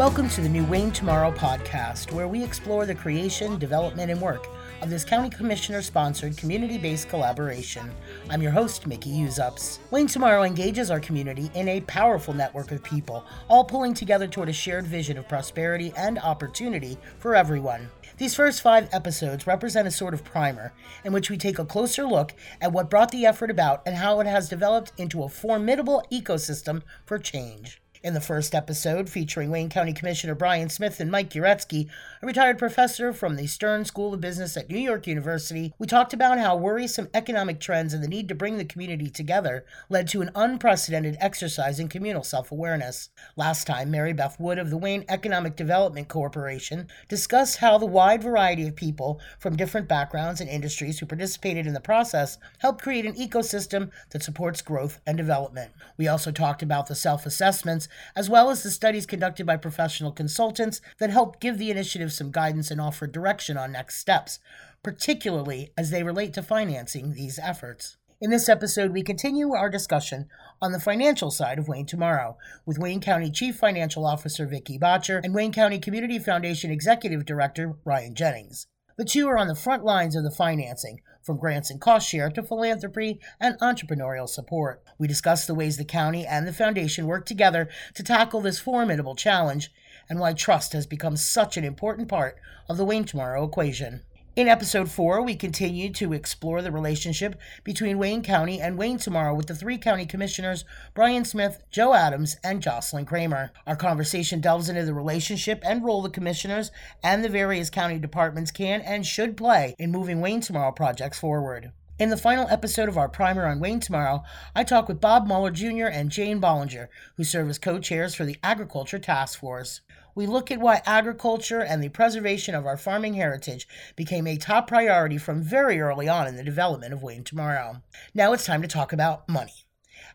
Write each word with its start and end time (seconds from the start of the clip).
Welcome 0.00 0.30
to 0.30 0.40
the 0.40 0.48
new 0.48 0.64
Wayne 0.64 0.92
Tomorrow 0.92 1.32
podcast, 1.32 2.10
where 2.10 2.26
we 2.26 2.42
explore 2.42 2.86
the 2.86 2.94
creation, 2.94 3.58
development, 3.58 4.10
and 4.10 4.18
work 4.18 4.48
of 4.80 4.88
this 4.88 5.04
county 5.04 5.28
commissioner 5.28 5.82
sponsored 5.82 6.38
community 6.38 6.78
based 6.78 7.10
collaboration. 7.10 7.92
I'm 8.30 8.40
your 8.40 8.50
host, 8.50 8.86
Mikki 8.86 9.10
Uzupes. 9.10 9.78
Wayne 9.90 10.06
Tomorrow 10.06 10.44
engages 10.44 10.90
our 10.90 11.00
community 11.00 11.50
in 11.52 11.68
a 11.68 11.82
powerful 11.82 12.32
network 12.32 12.72
of 12.72 12.82
people, 12.82 13.26
all 13.48 13.62
pulling 13.62 13.92
together 13.92 14.26
toward 14.26 14.48
a 14.48 14.54
shared 14.54 14.86
vision 14.86 15.18
of 15.18 15.28
prosperity 15.28 15.92
and 15.98 16.18
opportunity 16.18 16.96
for 17.18 17.36
everyone. 17.36 17.90
These 18.16 18.34
first 18.34 18.62
five 18.62 18.88
episodes 18.92 19.46
represent 19.46 19.86
a 19.86 19.90
sort 19.90 20.14
of 20.14 20.24
primer 20.24 20.72
in 21.04 21.12
which 21.12 21.28
we 21.28 21.36
take 21.36 21.58
a 21.58 21.64
closer 21.66 22.04
look 22.04 22.32
at 22.62 22.72
what 22.72 22.88
brought 22.88 23.10
the 23.10 23.26
effort 23.26 23.50
about 23.50 23.82
and 23.84 23.96
how 23.96 24.18
it 24.20 24.26
has 24.26 24.48
developed 24.48 24.92
into 24.96 25.24
a 25.24 25.28
formidable 25.28 26.02
ecosystem 26.10 26.80
for 27.04 27.18
change. 27.18 27.79
In 28.02 28.14
the 28.14 28.20
first 28.22 28.54
episode, 28.54 29.10
featuring 29.10 29.50
Wayne 29.50 29.68
County 29.68 29.92
Commissioner 29.92 30.34
Brian 30.34 30.70
Smith 30.70 31.00
and 31.00 31.10
Mike 31.10 31.28
Uretsky, 31.34 31.86
a 32.22 32.26
retired 32.26 32.58
professor 32.58 33.12
from 33.12 33.36
the 33.36 33.46
Stern 33.46 33.84
School 33.84 34.14
of 34.14 34.22
Business 34.22 34.56
at 34.56 34.70
New 34.70 34.78
York 34.78 35.06
University, 35.06 35.74
we 35.78 35.86
talked 35.86 36.14
about 36.14 36.38
how 36.38 36.56
worrisome 36.56 37.10
economic 37.12 37.60
trends 37.60 37.92
and 37.92 38.02
the 38.02 38.08
need 38.08 38.26
to 38.28 38.34
bring 38.34 38.56
the 38.56 38.64
community 38.64 39.10
together 39.10 39.66
led 39.90 40.08
to 40.08 40.22
an 40.22 40.30
unprecedented 40.34 41.18
exercise 41.20 41.78
in 41.78 41.88
communal 41.88 42.24
self 42.24 42.50
awareness. 42.50 43.10
Last 43.36 43.66
time, 43.66 43.90
Mary 43.90 44.14
Beth 44.14 44.40
Wood 44.40 44.58
of 44.58 44.70
the 44.70 44.78
Wayne 44.78 45.04
Economic 45.10 45.54
Development 45.54 46.08
Corporation 46.08 46.88
discussed 47.06 47.58
how 47.58 47.76
the 47.76 47.84
wide 47.84 48.22
variety 48.22 48.66
of 48.66 48.76
people 48.76 49.20
from 49.38 49.56
different 49.56 49.88
backgrounds 49.88 50.40
and 50.40 50.48
industries 50.48 50.98
who 50.98 51.04
participated 51.04 51.66
in 51.66 51.74
the 51.74 51.80
process 51.80 52.38
helped 52.60 52.80
create 52.80 53.04
an 53.04 53.16
ecosystem 53.16 53.90
that 54.08 54.22
supports 54.22 54.62
growth 54.62 55.00
and 55.06 55.18
development. 55.18 55.70
We 55.98 56.08
also 56.08 56.32
talked 56.32 56.62
about 56.62 56.86
the 56.86 56.94
self 56.94 57.26
assessments 57.26 57.88
as 58.16 58.30
well 58.30 58.50
as 58.50 58.62
the 58.62 58.70
studies 58.70 59.06
conducted 59.06 59.46
by 59.46 59.56
professional 59.56 60.12
consultants 60.12 60.80
that 60.98 61.10
help 61.10 61.40
give 61.40 61.58
the 61.58 61.70
initiative 61.70 62.12
some 62.12 62.30
guidance 62.30 62.70
and 62.70 62.80
offer 62.80 63.06
direction 63.06 63.56
on 63.56 63.72
next 63.72 63.96
steps, 63.98 64.38
particularly 64.82 65.72
as 65.76 65.90
they 65.90 66.02
relate 66.02 66.32
to 66.34 66.42
financing 66.42 67.12
these 67.12 67.38
efforts. 67.38 67.96
In 68.22 68.28
this 68.28 68.50
episode, 68.50 68.92
we 68.92 69.02
continue 69.02 69.54
our 69.54 69.70
discussion 69.70 70.28
on 70.60 70.72
the 70.72 70.78
financial 70.78 71.30
side 71.30 71.58
of 71.58 71.68
Wayne 71.68 71.86
Tomorrow 71.86 72.36
with 72.66 72.78
Wayne 72.78 73.00
County 73.00 73.30
Chief 73.30 73.56
Financial 73.56 74.04
Officer 74.04 74.46
Vicky 74.46 74.78
Botjer 74.78 75.22
and 75.24 75.34
Wayne 75.34 75.52
County 75.52 75.78
Community 75.78 76.18
Foundation 76.18 76.70
Executive 76.70 77.24
Director 77.24 77.78
Ryanne 77.86 78.14
Jennings. 78.14 78.66
The 78.98 79.06
two 79.06 79.26
are 79.26 79.38
on 79.38 79.48
the 79.48 79.54
front 79.54 79.84
lines 79.84 80.14
of 80.14 80.22
the 80.22 80.30
financing, 80.30 81.00
from 81.22 81.36
grants 81.36 81.70
and 81.70 81.80
cost 81.80 82.08
share 82.08 82.30
to 82.30 82.42
philanthropy 82.42 83.20
and 83.40 83.58
entrepreneurial 83.60 84.28
support. 84.28 84.82
We 84.98 85.06
discuss 85.06 85.46
the 85.46 85.54
ways 85.54 85.76
the 85.76 85.84
county 85.84 86.26
and 86.26 86.46
the 86.46 86.52
foundation 86.52 87.06
work 87.06 87.26
together 87.26 87.68
to 87.94 88.02
tackle 88.02 88.40
this 88.40 88.58
formidable 88.58 89.14
challenge 89.14 89.70
and 90.08 90.18
why 90.18 90.32
trust 90.32 90.72
has 90.72 90.86
become 90.86 91.16
such 91.16 91.56
an 91.56 91.64
important 91.64 92.08
part 92.08 92.36
of 92.68 92.76
the 92.76 92.84
Wayne 92.84 93.04
Tomorrow 93.04 93.44
equation. 93.44 94.02
In 94.36 94.46
episode 94.46 94.88
4, 94.88 95.22
we 95.22 95.34
continue 95.34 95.90
to 95.94 96.12
explore 96.12 96.62
the 96.62 96.70
relationship 96.70 97.34
between 97.64 97.98
Wayne 97.98 98.22
County 98.22 98.60
and 98.60 98.78
Wayne 98.78 98.96
Tomorrow 98.96 99.34
with 99.34 99.48
the 99.48 99.56
three 99.56 99.76
county 99.76 100.06
commissioners, 100.06 100.64
Brian 100.94 101.24
Smith, 101.24 101.64
Joe 101.72 101.94
Adams, 101.94 102.36
and 102.44 102.62
Jocelyn 102.62 103.06
Kramer. 103.06 103.50
Our 103.66 103.74
conversation 103.74 104.40
delves 104.40 104.68
into 104.68 104.84
the 104.84 104.94
relationship 104.94 105.60
and 105.64 105.84
role 105.84 106.00
the 106.00 106.10
commissioners 106.10 106.70
and 107.02 107.24
the 107.24 107.28
various 107.28 107.70
county 107.70 107.98
departments 107.98 108.52
can 108.52 108.82
and 108.82 109.04
should 109.04 109.36
play 109.36 109.74
in 109.80 109.90
moving 109.90 110.20
Wayne 110.20 110.40
Tomorrow 110.40 110.72
projects 110.72 111.18
forward. 111.18 111.72
In 111.98 112.10
the 112.10 112.16
final 112.16 112.46
episode 112.48 112.88
of 112.88 112.96
our 112.96 113.08
primer 113.08 113.46
on 113.46 113.58
Wayne 113.58 113.80
Tomorrow, 113.80 114.22
I 114.54 114.62
talk 114.62 114.86
with 114.86 115.00
Bob 115.00 115.26
Muller 115.26 115.50
Jr. 115.50 115.86
and 115.86 116.08
Jane 116.08 116.40
Bollinger, 116.40 116.86
who 117.16 117.24
serve 117.24 117.50
as 117.50 117.58
co 117.58 117.80
chairs 117.80 118.14
for 118.14 118.24
the 118.24 118.38
Agriculture 118.44 119.00
Task 119.00 119.40
Force 119.40 119.80
we 120.14 120.26
look 120.26 120.50
at 120.50 120.60
why 120.60 120.82
agriculture 120.84 121.60
and 121.60 121.82
the 121.82 121.88
preservation 121.88 122.54
of 122.54 122.66
our 122.66 122.76
farming 122.76 123.14
heritage 123.14 123.66
became 123.96 124.26
a 124.26 124.36
top 124.36 124.66
priority 124.66 125.18
from 125.18 125.42
very 125.42 125.80
early 125.80 126.08
on 126.08 126.26
in 126.26 126.36
the 126.36 126.44
development 126.44 126.92
of 126.92 127.02
Wayne 127.02 127.24
Tomorrow. 127.24 127.82
Now 128.14 128.32
it's 128.32 128.46
time 128.46 128.62
to 128.62 128.68
talk 128.68 128.92
about 128.92 129.28
money. 129.28 129.66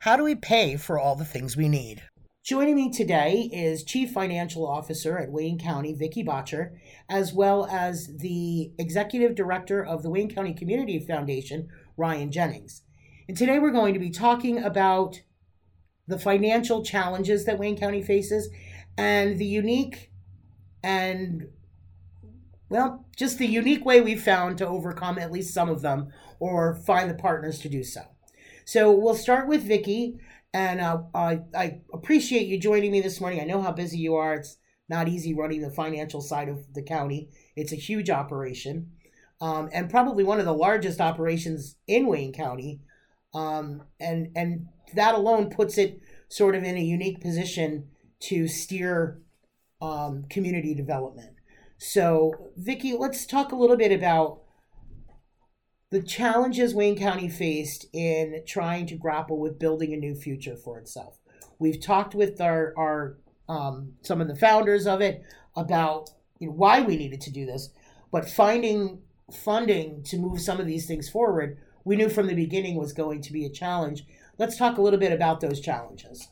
How 0.02 0.18
do 0.18 0.24
we 0.24 0.36
pay 0.36 0.76
for 0.78 1.00
all 1.00 1.16
the 1.16 1.26
things 1.26 1.56
we 1.56 1.70
need? 1.70 2.04
Joining 2.44 2.76
me 2.76 2.92
today 2.92 3.50
is 3.52 3.84
Chief 3.84 4.12
Financial 4.12 4.68
Officer 4.68 5.18
at 5.18 5.32
Wayne 5.32 5.58
County, 5.58 5.94
Vicky 5.94 6.24
Botjer, 6.24 6.78
as 7.10 7.34
well 7.34 7.66
as 7.66 8.18
the 8.18 8.72
Executive 8.78 9.34
Director 9.34 9.84
of 9.84 10.04
the 10.04 10.12
Wayne 10.12 10.30
County 10.30 10.54
Community 10.54 11.00
Foundation, 11.00 11.70
Ryanne 11.98 12.32
Jennings. 12.32 12.84
And 13.28 13.36
today 13.36 13.58
we're 13.58 13.72
going 13.72 13.96
to 13.96 14.00
be 14.00 14.12
talking 14.12 14.64
about 14.64 15.22
the 16.08 16.20
financial 16.20 16.84
challenges 16.84 17.46
that 17.46 17.58
Wayne 17.58 17.78
County 17.78 18.04
faces 18.04 18.50
and 18.98 19.38
the 19.38 19.46
unique 19.46 20.12
and 20.84 21.48
well, 22.70 23.06
just 23.16 23.38
the 23.38 23.48
unique 23.48 23.86
way 23.86 24.02
we 24.02 24.16
found 24.16 24.58
to 24.58 24.68
overcome 24.68 25.18
at 25.18 25.32
least 25.32 25.54
some 25.54 25.70
of 25.70 25.82
them 25.82 26.10
or 26.40 26.76
find 26.76 27.10
the 27.10 27.16
partners 27.16 27.60
to 27.60 27.70
do 27.70 27.84
so. 27.84 28.02
So 28.66 28.92
we'll 28.92 29.16
start 29.16 29.48
with 29.48 29.64
Vicky, 29.64 30.20
and 30.54 30.82
uh, 30.82 31.04
I, 31.14 31.42
I 31.56 31.82
appreciate 31.94 32.48
you 32.48 32.60
joining 32.60 32.92
me 32.92 33.02
this 33.02 33.22
morning. 33.22 33.40
I 33.40 33.46
know 33.46 33.62
how 33.62 33.72
busy 33.72 33.98
you 34.00 34.16
are. 34.16 34.34
It's 34.34 34.58
not 34.90 35.08
easy 35.08 35.34
running 35.34 35.62
the 35.62 35.70
financial 35.70 36.22
side 36.22 36.50
of 36.50 36.74
the 36.74 36.82
county. 36.82 37.30
It's 37.56 37.72
a 37.72 37.78
huge 37.78 38.10
operation, 38.10 38.92
um, 39.40 39.70
and 39.72 39.90
probably 39.90 40.24
one 40.24 40.40
of 40.40 40.46
the 40.46 40.54
largest 40.54 41.00
operations 41.00 41.76
in 41.88 42.08
Wayne 42.08 42.34
County. 42.34 42.82
Um, 43.34 43.84
and 44.00 44.30
and 44.36 44.68
that 44.96 45.14
alone 45.14 45.50
puts 45.50 45.78
it 45.78 46.00
sort 46.30 46.56
of 46.56 46.64
in 46.64 46.78
a 46.78 46.82
unique 46.82 47.22
position 47.22 47.90
to 48.22 48.48
steer 48.48 49.20
um, 49.82 50.26
community 50.30 50.74
development. 50.74 51.36
So, 51.78 52.52
Vicky, 52.56 52.94
let's 52.94 53.26
talk 53.26 53.52
a 53.52 53.56
little 53.56 53.78
bit 53.78 53.92
about 53.92 54.42
the 55.92 56.02
challenges 56.02 56.74
Wayne 56.74 56.98
County 56.98 57.30
faced 57.30 57.86
in 57.94 58.44
trying 58.48 58.86
to 58.88 58.96
grapple 58.96 59.40
with 59.40 59.60
building 59.60 59.94
a 59.94 59.98
new 59.98 60.16
future 60.16 60.56
for 60.56 60.78
itself. 60.80 61.20
We've 61.60 61.80
talked 61.80 62.16
with 62.16 62.42
our, 62.42 62.74
our 62.78 63.18
um, 63.48 63.94
some 64.02 64.22
of 64.22 64.28
the 64.28 64.36
founders 64.36 64.88
of 64.88 65.02
it 65.02 65.24
about 65.56 66.10
you 66.40 66.48
know, 66.48 66.54
why 66.54 66.82
we 66.82 66.98
needed 66.98 67.22
to 67.22 67.32
do 67.32 67.46
this, 67.46 67.70
but 68.12 68.30
finding 68.30 69.02
funding 69.32 70.04
to 70.04 70.18
move 70.18 70.40
some 70.40 70.60
of 70.60 70.68
these 70.68 70.86
things 70.86 71.10
forward, 71.10 71.58
we 71.84 71.96
knew 71.96 72.10
from 72.10 72.28
the 72.28 72.36
beginning 72.36 72.76
was 72.76 72.94
going 72.94 73.22
to 73.22 73.34
be 73.34 73.46
a 73.46 73.50
challenge. 73.50 74.06
Let's 74.38 74.58
talk 74.58 74.78
a 74.78 74.82
little 74.82 75.00
bit 75.00 75.12
about 75.12 75.40
those 75.40 75.62
challenges. 75.62 76.28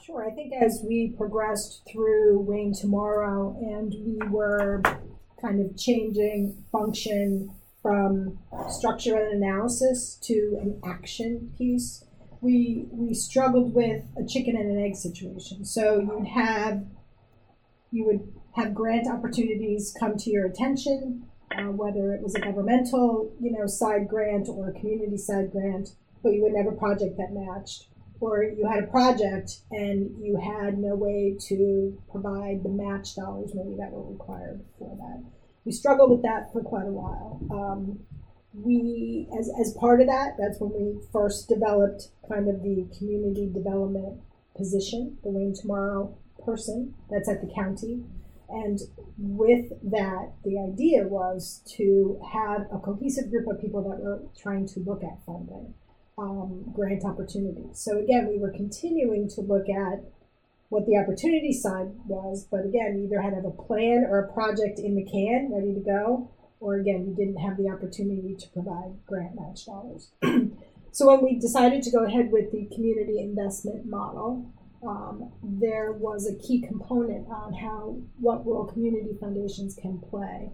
Sure. 0.00 0.24
I 0.24 0.34
think 0.34 0.52
as 0.52 0.82
we 0.84 1.14
progressed 1.16 1.82
through 1.90 2.40
Wayne 2.40 2.74
Tomorrow 2.74 3.56
and 3.60 3.94
we 4.04 4.18
were 4.28 4.82
kind 5.40 5.60
of 5.60 5.76
changing 5.76 6.64
function 6.72 7.54
from 7.82 8.38
structure 8.68 9.16
and 9.16 9.42
analysis 9.42 10.18
to 10.22 10.58
an 10.60 10.80
action 10.84 11.52
piece, 11.58 12.04
we 12.40 12.86
we 12.90 13.14
struggled 13.14 13.74
with 13.74 14.02
a 14.16 14.26
chicken 14.26 14.56
and 14.56 14.70
an 14.70 14.84
egg 14.84 14.96
situation. 14.96 15.64
So 15.64 16.00
you'd 16.00 16.28
have 16.28 16.84
you 17.90 18.06
would 18.06 18.32
have 18.54 18.74
grant 18.74 19.06
opportunities 19.08 19.94
come 19.98 20.16
to 20.16 20.30
your 20.30 20.46
attention, 20.46 21.26
uh, 21.56 21.70
whether 21.72 22.12
it 22.12 22.22
was 22.22 22.34
a 22.34 22.40
governmental 22.40 23.34
you 23.40 23.52
know 23.52 23.66
side 23.66 24.08
grant 24.08 24.48
or 24.48 24.70
a 24.70 24.72
community 24.72 25.16
side 25.16 25.52
grant, 25.52 25.90
but 26.22 26.30
you 26.30 26.42
would 26.42 26.52
never 26.52 26.72
project 26.72 27.16
that 27.18 27.32
matched 27.32 27.86
or 28.22 28.44
you 28.44 28.68
had 28.68 28.84
a 28.84 28.86
project 28.86 29.62
and 29.72 30.14
you 30.24 30.36
had 30.36 30.78
no 30.78 30.94
way 30.94 31.36
to 31.48 32.00
provide 32.10 32.62
the 32.62 32.68
match 32.68 33.16
dollars 33.16 33.50
maybe 33.52 33.76
that 33.76 33.90
were 33.90 34.08
required 34.12 34.62
for 34.78 34.96
that. 34.96 35.24
We 35.64 35.72
struggled 35.72 36.10
with 36.10 36.22
that 36.22 36.52
for 36.52 36.62
quite 36.62 36.86
a 36.86 36.92
while. 36.92 37.40
Um, 37.50 37.98
we, 38.54 39.28
as, 39.38 39.50
as 39.60 39.74
part 39.74 40.00
of 40.00 40.06
that, 40.06 40.36
that's 40.38 40.60
when 40.60 40.70
we 40.70 41.00
first 41.12 41.48
developed 41.48 42.08
kind 42.28 42.48
of 42.48 42.62
the 42.62 42.86
community 42.96 43.50
development 43.52 44.20
position, 44.56 45.18
the 45.24 45.30
Wayne 45.30 45.54
Tomorrow 45.54 46.16
person 46.44 46.94
that's 47.10 47.28
at 47.28 47.40
the 47.40 47.52
county. 47.52 48.04
And 48.48 48.78
with 49.18 49.70
that, 49.90 50.32
the 50.44 50.58
idea 50.60 51.08
was 51.08 51.62
to 51.76 52.20
have 52.32 52.66
a 52.72 52.78
cohesive 52.78 53.30
group 53.30 53.48
of 53.48 53.60
people 53.60 53.82
that 53.88 53.98
were 53.98 54.22
trying 54.40 54.68
to 54.68 54.80
look 54.80 55.02
at 55.02 55.24
funding 55.24 55.74
um, 56.18 56.64
grant 56.74 57.04
opportunities. 57.04 57.78
So 57.78 57.98
again, 57.98 58.28
we 58.28 58.38
were 58.38 58.50
continuing 58.50 59.28
to 59.30 59.40
look 59.40 59.68
at 59.68 60.04
what 60.68 60.86
the 60.86 60.96
opportunity 60.96 61.52
side 61.52 61.88
was, 62.06 62.46
but 62.50 62.64
again, 62.64 63.00
either 63.04 63.20
had 63.20 63.30
to 63.30 63.36
have 63.36 63.44
a 63.44 63.50
plan 63.50 64.06
or 64.08 64.20
a 64.20 64.32
project 64.32 64.78
in 64.78 64.94
the 64.94 65.04
can 65.04 65.50
ready 65.52 65.74
to 65.74 65.80
go, 65.80 66.30
or 66.60 66.76
again, 66.76 67.06
you 67.06 67.14
didn't 67.14 67.40
have 67.40 67.56
the 67.56 67.68
opportunity 67.68 68.34
to 68.34 68.48
provide 68.50 68.92
grant 69.06 69.34
match 69.34 69.66
dollars. 69.66 70.10
so 70.92 71.06
when 71.06 71.24
we 71.24 71.38
decided 71.38 71.82
to 71.82 71.90
go 71.90 72.04
ahead 72.04 72.30
with 72.30 72.50
the 72.52 72.66
community 72.74 73.18
investment 73.18 73.84
model, 73.84 74.50
um, 74.86 75.30
there 75.42 75.92
was 75.92 76.26
a 76.26 76.34
key 76.36 76.60
component 76.60 77.28
on 77.28 77.52
how 77.52 77.96
what 78.18 78.44
rural 78.44 78.64
community 78.64 79.16
foundations 79.20 79.74
can 79.74 79.98
play 79.98 80.50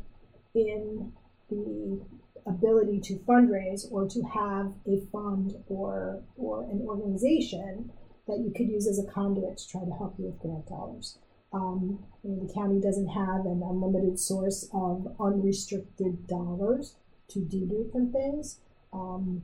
in 0.55 1.13
the 1.49 2.01
ability 2.49 3.01
to 3.01 3.15
fundraise 3.29 3.91
or 3.91 4.09
to 4.09 4.23
have 4.23 4.73
a 4.87 5.01
fund 5.13 5.55
or 5.69 6.23
or 6.37 6.63
an 6.71 6.83
organization 6.87 7.91
that 8.27 8.39
you 8.39 8.53
could 8.55 8.69
use 8.69 8.87
as 8.87 8.99
a 8.99 9.11
conduit 9.11 9.59
to 9.59 9.69
try 9.69 9.81
to 9.81 9.91
help 9.93 10.15
you 10.19 10.27
with 10.27 10.39
grant 10.41 10.67
dollars. 10.69 11.19
Um, 11.53 12.01
the 12.23 12.53
county 12.55 12.81
doesn't 12.81 13.09
have 13.09 13.47
an 13.47 13.63
unlimited 13.65 14.19
source 14.21 14.69
of 14.73 15.17
unrestricted 15.19 16.27
dollars 16.27 16.97
to 17.29 17.41
do 17.41 17.67
different 17.67 18.13
things. 18.13 18.61
Um, 18.93 19.43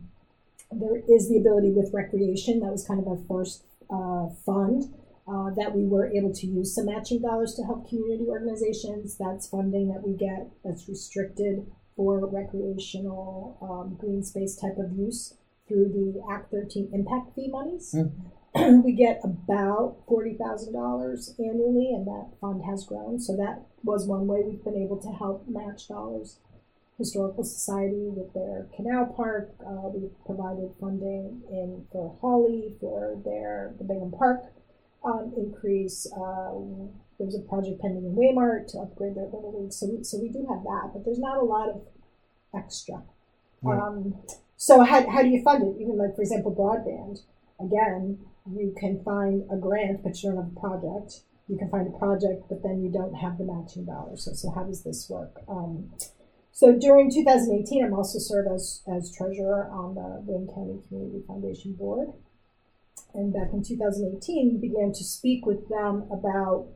there 0.71 1.03
is 1.09 1.29
the 1.29 1.39
ability 1.39 1.71
with 1.71 1.93
recreation. 1.95 2.61
That 2.61 2.73
was 2.73 2.87
kind 2.87 3.01
of 3.01 3.09
our 3.09 3.19
first 3.29 3.65
uh, 3.91 4.29
fund 4.45 4.95
uh, 5.27 5.51
that 5.57 5.75
we 5.75 5.87
were 5.87 6.11
able 6.13 6.33
to 6.35 6.47
use 6.47 6.75
some 6.75 6.87
matching 6.87 7.23
dollars 7.23 7.55
to 7.55 7.65
help 7.65 7.89
community 7.89 8.27
organizations. 8.29 9.17
That's 9.17 9.49
funding 9.49 9.89
that 9.89 10.07
we 10.07 10.15
get 10.15 10.51
that's 10.65 10.89
restricted 10.89 11.67
for 11.97 12.27
recreational 12.27 13.59
um, 13.63 13.97
green 13.99 14.23
space 14.23 14.57
type 14.57 14.79
of 14.79 14.93
use 14.97 15.35
through 15.69 15.89
the 15.89 16.23
Act 16.33 16.51
13 16.51 16.91
impact 16.93 17.35
fee 17.35 17.49
monies. 17.49 17.95
Mm-hmm. 17.97 18.83
we 18.85 18.93
get 18.93 19.21
about 19.25 19.97
$40,000 20.09 21.41
annually, 21.41 21.93
and 21.93 22.07
that 22.07 22.29
fund 22.41 22.63
has 22.65 22.85
grown. 22.85 23.19
So 23.19 23.37
that 23.37 23.63
was 23.83 24.07
one 24.07 24.27
way 24.27 24.43
we've 24.45 24.63
been 24.63 24.81
able 24.81 24.99
to 24.99 25.09
help 25.09 25.47
match 25.49 25.89
dollars. 25.89 26.39
Historical 26.99 27.43
Society 27.43 28.07
with 28.09 28.33
their 28.35 28.69
canal 28.77 29.07
park. 29.07 29.51
Uh, 29.61 29.89
we 29.89 30.09
provided 30.25 30.71
funding 30.81 31.43
in 31.51 31.85
for 31.91 32.17
Hawley 32.21 32.77
for 32.79 33.21
their 33.25 33.75
the 33.79 33.85
Bingham 33.85 34.13
Park 34.13 34.45
um, 35.05 35.33
increase. 35.37 36.07
Uh, 36.17 36.53
there's 37.19 37.35
a 37.35 37.41
project 37.41 37.81
pending 37.81 38.05
in 38.05 38.15
Waymart 38.15 38.69
to 38.73 38.79
upgrade 38.79 39.15
their 39.15 39.25
little 39.25 39.61
league. 39.61 39.73
So, 39.73 40.03
so 40.03 40.19
we 40.19 40.29
do 40.29 40.47
have 40.49 40.63
that, 40.65 40.91
but 40.93 41.05
there's 41.05 41.19
not 41.19 41.39
a 41.39 41.45
lot 41.45 41.69
of 41.69 41.83
extra. 42.55 43.03
Right. 43.63 43.79
Um, 43.79 44.15
so 44.57 44.83
how, 44.83 45.09
how 45.11 45.23
do 45.23 45.29
you 45.29 45.43
fund 45.43 45.63
it? 45.63 45.81
Even 45.81 45.99
like, 45.99 46.15
for 46.17 46.23
example, 46.23 46.55
broadband. 46.55 47.21
Again, 47.61 48.19
you 48.51 48.75
can 48.79 49.03
find 49.05 49.45
a 49.51 49.57
grant, 49.57 50.03
but 50.03 50.23
you 50.23 50.31
don't 50.31 50.43
have 50.43 50.57
a 50.57 50.61
project. 50.61 51.21
You 51.49 51.57
can 51.57 51.71
find 51.71 51.87
a 51.87 51.99
project, 51.99 52.45
but 52.49 52.63
then 52.63 52.83
you 52.83 52.91
don't 52.91 53.15
have 53.15 53.39
the 53.39 53.45
matching 53.45 53.85
dollars. 53.85 54.25
So, 54.25 54.33
so 54.33 54.51
how 54.51 54.65
does 54.65 54.83
this 54.83 55.09
work? 55.09 55.43
Um, 55.49 55.93
so 56.53 56.73
during 56.79 57.11
2018, 57.11 57.85
I'm 57.85 57.95
also 57.95 58.19
served 58.19 58.49
as, 58.49 58.83
as 58.87 59.15
treasurer 59.15 59.69
on 59.71 59.95
the 59.95 60.23
Wayne 60.23 60.47
County 60.47 60.81
Community 60.89 61.23
Foundation 61.27 61.73
Board. 61.73 62.13
And 63.13 63.33
back 63.33 63.53
in 63.53 63.63
2018, 63.63 64.53
we 64.53 64.69
began 64.69 64.93
to 64.93 65.05
speak 65.05 65.47
with 65.47 65.69
them 65.69 66.05
about 66.11 66.69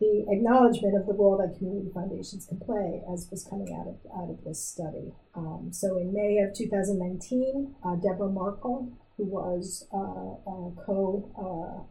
the 0.00 0.26
acknowledgement 0.28 0.96
of 0.96 1.06
the 1.06 1.12
role 1.12 1.38
that 1.38 1.56
community 1.56 1.90
foundations 1.94 2.46
can 2.46 2.58
play 2.58 3.02
as 3.12 3.28
was 3.30 3.46
coming 3.48 3.74
out 3.74 3.86
of, 3.86 3.96
out 4.16 4.30
of 4.30 4.44
this 4.44 4.62
study. 4.62 5.12
Um, 5.34 5.70
so 5.72 5.98
in 5.98 6.12
May 6.12 6.38
of 6.38 6.54
2019, 6.54 7.74
uh, 7.84 7.94
Deborah 7.96 8.28
Markley, 8.28 8.88
who 9.16 9.24
was 9.24 9.86
uh, 9.94 9.98
a 9.98 10.72
co 10.84 11.30
uh, 11.38 11.84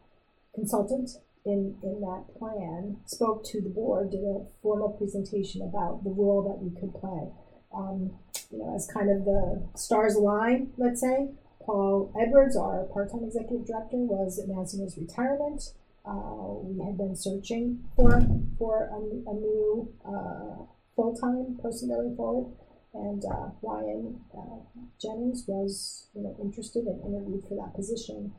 consultant 0.53 1.11
in, 1.45 1.75
in 1.81 2.01
that 2.01 2.25
plan, 2.37 2.97
spoke 3.05 3.45
to 3.45 3.61
the 3.61 3.69
board, 3.69 4.11
did 4.11 4.23
a 4.23 4.45
formal 4.61 4.89
presentation 4.89 5.61
about 5.61 6.03
the 6.03 6.09
role 6.09 6.43
that 6.43 6.61
we 6.61 6.69
could 6.79 6.93
play. 6.99 7.31
Um, 7.75 8.11
you 8.51 8.59
know, 8.59 8.75
as 8.75 8.87
kind 8.93 9.09
of 9.09 9.25
the 9.25 9.67
stars 9.75 10.15
align, 10.15 10.71
let's 10.77 11.01
say, 11.01 11.29
Paul 11.65 12.13
Edwards, 12.19 12.55
our 12.55 12.83
part-time 12.93 13.23
executive 13.23 13.65
director, 13.65 13.97
was 13.97 14.37
announcing 14.37 14.81
his 14.81 14.97
retirement. 14.97 15.63
Uh, 16.05 16.59
we 16.61 16.83
had 16.83 16.97
been 16.97 17.15
searching 17.15 17.83
for 17.95 18.21
for 18.57 18.89
a, 18.91 18.97
a 19.29 19.33
new 19.33 19.89
uh, 20.05 20.65
full 20.95 21.15
time 21.15 21.57
person 21.61 21.89
going 21.89 22.15
forward, 22.15 22.51
and 22.93 23.23
uh, 23.25 23.49
Ryanne 23.61 24.19
uh, 24.37 24.81
Jennings 25.01 25.45
was 25.47 26.07
you 26.13 26.23
know 26.23 26.35
interested 26.41 26.85
and 26.85 27.01
interviewed 27.05 27.43
for 27.47 27.55
that 27.55 27.73
position. 27.73 28.33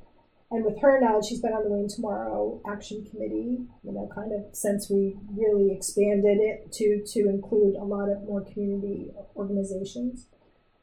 And 0.50 0.64
with 0.64 0.78
her 0.82 1.00
knowledge, 1.00 1.25
she's 1.26 1.40
been 1.40 1.55
on 1.55 1.64
the 1.64 1.70
Wayne 1.70 1.88
Tomorrow 1.88 2.61
Action 2.66 3.05
Committee, 3.11 3.67
you 3.82 3.93
know, 3.93 4.08
kind 4.14 4.32
of 4.32 4.55
since 4.55 4.90
we 4.90 5.17
really 5.34 5.72
expanded 5.72 6.38
it 6.38 6.70
to 6.72 7.02
to 7.14 7.28
include 7.31 7.76
a 7.76 7.84
lot 7.84 8.10
of 8.10 8.22
more 8.25 8.43
community 8.43 9.10
organizations. 9.37 10.26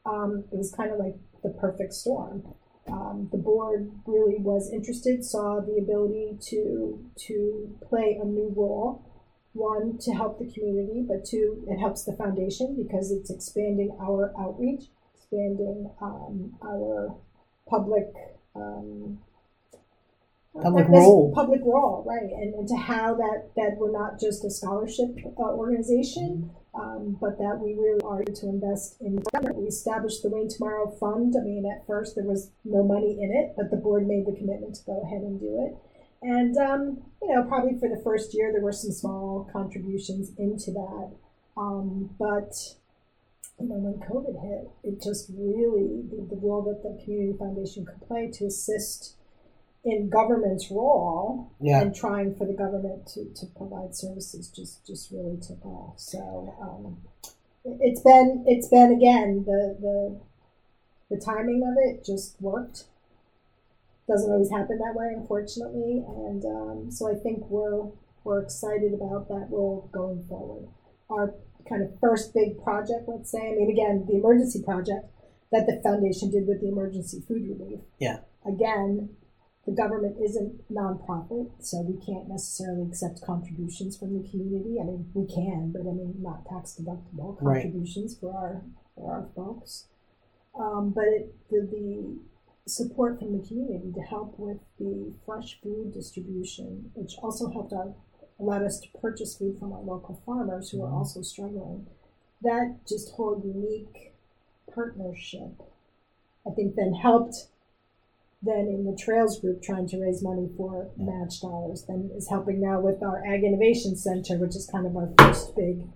Um, 0.04 0.44
it 0.50 0.58
was 0.58 0.72
kind 0.72 0.90
of 0.90 0.98
like 0.98 1.14
the 1.44 1.50
perfect 1.50 1.94
storm 1.94 2.42
um, 2.88 3.28
the 3.30 3.38
board 3.38 3.90
really 4.06 4.38
was 4.38 4.70
interested, 4.72 5.24
saw 5.24 5.60
the 5.60 5.78
ability 5.78 6.38
to 6.50 7.04
to 7.26 7.78
play 7.88 8.18
a 8.20 8.24
new 8.24 8.52
role. 8.56 9.08
One 9.52 9.98
to 9.98 10.12
help 10.12 10.38
the 10.38 10.50
community, 10.50 11.04
but 11.06 11.26
two, 11.26 11.64
it 11.68 11.78
helps 11.78 12.04
the 12.04 12.16
foundation 12.16 12.74
because 12.82 13.12
it's 13.12 13.30
expanding 13.30 13.94
our 14.00 14.32
outreach, 14.38 14.84
expanding 15.14 15.90
um, 16.00 16.54
our 16.64 17.14
public 17.68 18.08
um, 18.54 19.18
public 20.60 20.88
role, 20.88 21.32
public 21.34 21.60
role, 21.64 22.04
right? 22.06 22.30
And, 22.32 22.54
and 22.54 22.68
to 22.68 22.76
how 22.76 23.14
that 23.14 23.50
that 23.56 23.76
we're 23.76 23.92
not 23.92 24.18
just 24.18 24.44
a 24.44 24.50
scholarship 24.50 25.16
uh, 25.38 25.42
organization, 25.42 26.50
um, 26.74 27.16
but 27.20 27.38
that 27.38 27.60
we 27.60 27.74
really 27.74 28.00
are 28.02 28.24
to 28.24 28.46
invest 28.48 28.96
in. 29.00 29.22
We 29.54 29.66
established 29.66 30.22
the 30.22 30.30
Wayne 30.30 30.48
Tomorrow 30.48 30.96
Fund. 30.98 31.34
I 31.38 31.44
mean, 31.44 31.64
at 31.70 31.86
first 31.86 32.14
there 32.14 32.24
was 32.24 32.50
no 32.64 32.82
money 32.82 33.18
in 33.20 33.30
it, 33.30 33.54
but 33.56 33.70
the 33.70 33.76
board 33.76 34.06
made 34.06 34.26
the 34.26 34.36
commitment 34.36 34.76
to 34.76 34.84
go 34.84 35.02
ahead 35.02 35.22
and 35.22 35.38
do 35.38 35.66
it. 35.66 35.76
And, 36.22 36.56
um, 36.56 37.02
you 37.20 37.34
know, 37.34 37.42
probably 37.42 37.78
for 37.78 37.88
the 37.88 38.00
first 38.02 38.32
year, 38.32 38.52
there 38.52 38.62
were 38.62 38.72
some 38.72 38.92
small 38.92 39.48
contributions 39.52 40.30
into 40.38 40.70
that. 40.70 41.10
Um, 41.56 42.10
but, 42.18 42.54
you 43.58 43.68
know, 43.68 43.76
when 43.76 43.98
COVID 44.08 44.40
hit, 44.40 44.70
it 44.84 45.02
just 45.02 45.30
really, 45.36 46.02
the, 46.08 46.26
the 46.30 46.40
role 46.40 46.62
that 46.62 46.82
the 46.82 47.02
Community 47.02 47.36
Foundation 47.36 47.84
could 47.84 48.00
play 48.06 48.30
to 48.34 48.46
assist 48.46 49.16
in 49.84 50.08
government's 50.08 50.70
role 50.70 51.50
yeah. 51.60 51.80
and 51.80 51.94
trying 51.94 52.34
for 52.36 52.46
the 52.46 52.52
government 52.52 53.06
to, 53.06 53.24
to 53.34 53.46
provide 53.56 53.94
services 53.94 54.48
just 54.48 54.86
just 54.86 55.10
really 55.10 55.38
took 55.40 55.64
off. 55.66 55.98
So 55.98 56.54
um, 56.60 56.98
it's 57.64 58.00
been 58.00 58.44
it's 58.46 58.68
been 58.68 58.92
again 58.92 59.44
the 59.44 59.76
the 59.80 60.20
the 61.10 61.20
timing 61.20 61.62
of 61.62 61.74
it 61.78 62.04
just 62.04 62.40
worked. 62.40 62.84
Doesn't 64.08 64.30
always 64.30 64.50
happen 64.50 64.78
that 64.78 64.94
way, 64.94 65.12
unfortunately, 65.16 66.04
and 66.06 66.44
um, 66.44 66.90
so 66.90 67.10
I 67.10 67.14
think 67.14 67.48
we're 67.48 67.90
we're 68.24 68.42
excited 68.42 68.92
about 68.94 69.28
that 69.28 69.48
role 69.50 69.88
going 69.92 70.24
forward. 70.28 70.68
Our 71.10 71.34
kind 71.68 71.82
of 71.82 71.98
first 72.00 72.34
big 72.34 72.62
project, 72.62 73.04
let's 73.06 73.30
say. 73.30 73.38
I 73.38 73.54
mean, 73.54 73.70
again, 73.70 74.04
the 74.06 74.16
emergency 74.16 74.62
project 74.62 75.06
that 75.50 75.66
the 75.66 75.80
foundation 75.82 76.30
did 76.30 76.46
with 76.46 76.60
the 76.60 76.68
emergency 76.68 77.22
food 77.26 77.48
relief. 77.48 77.80
Yeah. 77.98 78.18
Again, 78.44 79.10
the 79.66 79.72
government 79.72 80.16
isn't 80.22 80.72
nonprofit, 80.72 81.50
so 81.60 81.80
we 81.82 82.04
can't 82.04 82.28
necessarily 82.28 82.82
accept 82.88 83.22
contributions 83.22 83.96
from 83.96 84.20
the 84.20 84.28
community. 84.28 84.78
I 84.80 84.84
mean, 84.84 85.08
we 85.14 85.26
can, 85.32 85.70
but 85.72 85.82
I 85.82 85.92
mean, 85.92 86.16
not 86.18 86.46
tax 86.46 86.78
deductible 86.80 87.38
contributions 87.38 88.14
right. 88.14 88.20
for 88.20 88.36
our 88.36 88.62
for 88.96 89.12
our 89.12 89.28
folks. 89.36 89.86
Um, 90.58 90.92
but 90.94 91.04
it, 91.04 91.34
the, 91.48 91.68
the 91.70 92.18
support 92.66 93.18
from 93.18 93.38
the 93.38 93.46
community 93.46 93.92
to 93.94 94.00
help 94.00 94.38
with 94.38 94.58
the 94.78 95.14
fresh 95.24 95.58
food 95.62 95.92
distribution, 95.94 96.90
which 96.94 97.14
also 97.22 97.50
helped 97.50 97.72
our 97.72 97.94
allowed 98.40 98.64
us 98.64 98.80
to 98.80 98.88
purchase 99.00 99.36
food 99.36 99.56
from 99.58 99.72
our 99.72 99.82
local 99.82 100.20
farmers 100.26 100.70
who 100.70 100.78
mm-hmm. 100.78 100.92
are 100.92 100.98
also 100.98 101.22
struggling. 101.22 101.86
That 102.42 102.78
just 102.88 103.12
whole 103.12 103.40
unique 103.44 104.14
partnership, 104.74 105.62
I 106.46 106.50
think, 106.50 106.74
then 106.74 106.94
helped 106.94 107.46
then 108.42 108.66
in 108.66 108.84
the 108.84 108.96
Trails 108.96 109.38
Group 109.40 109.62
trying 109.62 109.88
to 109.88 110.00
raise 110.00 110.22
money 110.22 110.50
for 110.56 110.90
match 110.96 111.40
dollars, 111.40 111.84
then 111.86 112.10
is 112.16 112.28
helping 112.28 112.60
now 112.60 112.80
with 112.80 113.02
our 113.02 113.24
Ag 113.24 113.44
Innovation 113.44 113.96
Center, 113.96 114.36
which 114.36 114.56
is 114.56 114.68
kind 114.70 114.86
of 114.86 114.96
our 114.96 115.12
first 115.18 115.54
big 115.54 115.86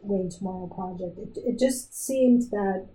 Wayne 0.00 0.30
Tomorrow 0.30 0.66
project. 0.68 1.18
It, 1.18 1.40
it 1.42 1.58
just 1.58 1.94
seemed 1.94 2.50
that 2.50 2.86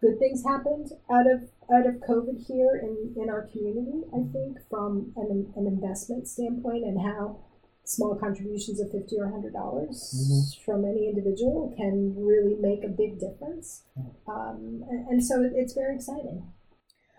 good 0.00 0.18
things 0.18 0.44
happened 0.44 0.90
out 1.10 1.26
of 1.26 1.48
out 1.72 1.86
of 1.86 1.94
COVID 2.06 2.46
here 2.46 2.78
in, 2.82 3.14
in 3.16 3.30
our 3.30 3.48
community, 3.48 4.02
I 4.12 4.20
think, 4.30 4.58
from 4.68 5.12
an, 5.16 5.52
an 5.56 5.66
investment 5.66 6.28
standpoint 6.28 6.84
and 6.84 7.00
how 7.00 7.38
small 7.84 8.14
contributions 8.14 8.80
of 8.80 8.90
50 8.92 9.16
or 9.18 9.24
100 9.24 9.52
dollars 9.52 10.12
mm-hmm. 10.14 10.64
from 10.64 10.84
any 10.84 11.08
individual 11.08 11.72
can 11.76 12.14
really 12.16 12.56
make 12.60 12.84
a 12.84 12.88
big 12.88 13.18
difference. 13.18 13.84
Um, 14.28 14.84
and, 14.90 15.08
and 15.08 15.24
so 15.24 15.42
it, 15.42 15.52
it's 15.54 15.72
very 15.72 15.94
exciting. 15.94 16.52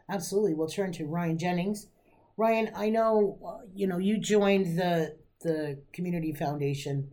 Absolutely. 0.09 0.53
We'll 0.53 0.67
turn 0.67 0.91
to 0.93 1.05
Ryanne 1.05 1.37
Jennings. 1.37 1.87
Ryanne, 2.37 2.71
I 2.75 2.89
know 2.89 3.39
uh, 3.45 3.65
you 3.73 3.87
know 3.87 3.97
you 3.97 4.17
joined 4.17 4.77
the 4.77 5.15
the 5.41 5.79
community 5.93 6.33
foundation 6.33 7.11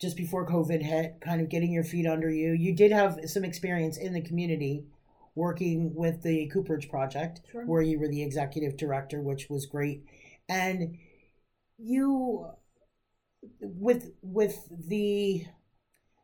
just 0.00 0.16
before 0.16 0.46
COVID 0.46 0.82
hit, 0.82 1.20
kind 1.20 1.40
of 1.40 1.48
getting 1.48 1.72
your 1.72 1.84
feet 1.84 2.06
under 2.06 2.30
you. 2.30 2.52
You 2.52 2.74
did 2.74 2.92
have 2.92 3.18
some 3.24 3.44
experience 3.44 3.96
in 3.96 4.12
the 4.12 4.20
community 4.20 4.84
working 5.34 5.94
with 5.94 6.22
the 6.22 6.48
Cooperage 6.48 6.88
Project, 6.88 7.40
sure. 7.50 7.64
where 7.64 7.82
you 7.82 7.98
were 7.98 8.08
the 8.08 8.22
executive 8.22 8.76
director, 8.76 9.22
which 9.22 9.48
was 9.48 9.66
great. 9.66 10.04
And 10.48 10.98
you, 11.78 12.46
with 13.60 14.12
with 14.22 14.68
the 14.70 15.46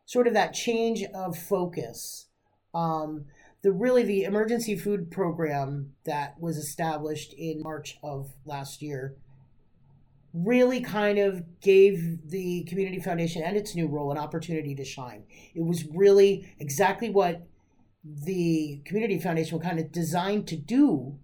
sort 0.05 0.27
of 0.27 0.33
that 0.33 0.53
change 0.53 1.03
of 1.13 1.37
focus, 1.37 2.27
um, 2.73 3.25
the 3.63 3.71
really 3.71 4.03
the 4.03 4.23
emergency 4.23 4.75
food 4.75 5.09
program 5.09 5.93
that 6.05 6.39
was 6.39 6.57
established 6.57 7.33
in 7.33 7.63
March 7.63 7.97
of 8.03 8.33
last 8.45 8.81
year 8.81 9.15
really 10.33 10.81
kind 10.81 11.17
of 11.17 11.43
gave 11.61 12.29
the 12.29 12.63
community 12.63 12.99
foundation 12.99 13.41
and 13.41 13.55
its 13.55 13.75
new 13.75 13.87
role 13.87 14.11
an 14.11 14.17
opportunity 14.17 14.75
to 14.75 14.83
shine. 14.83 15.23
It 15.55 15.63
was 15.63 15.85
really 15.93 16.53
exactly 16.59 17.09
what 17.09 17.47
the 18.03 18.81
community 18.83 19.19
foundation 19.19 19.57
was 19.57 19.65
kind 19.65 19.79
of 19.79 19.91
designed 19.91 20.47
to 20.47 20.57
do 20.57 21.17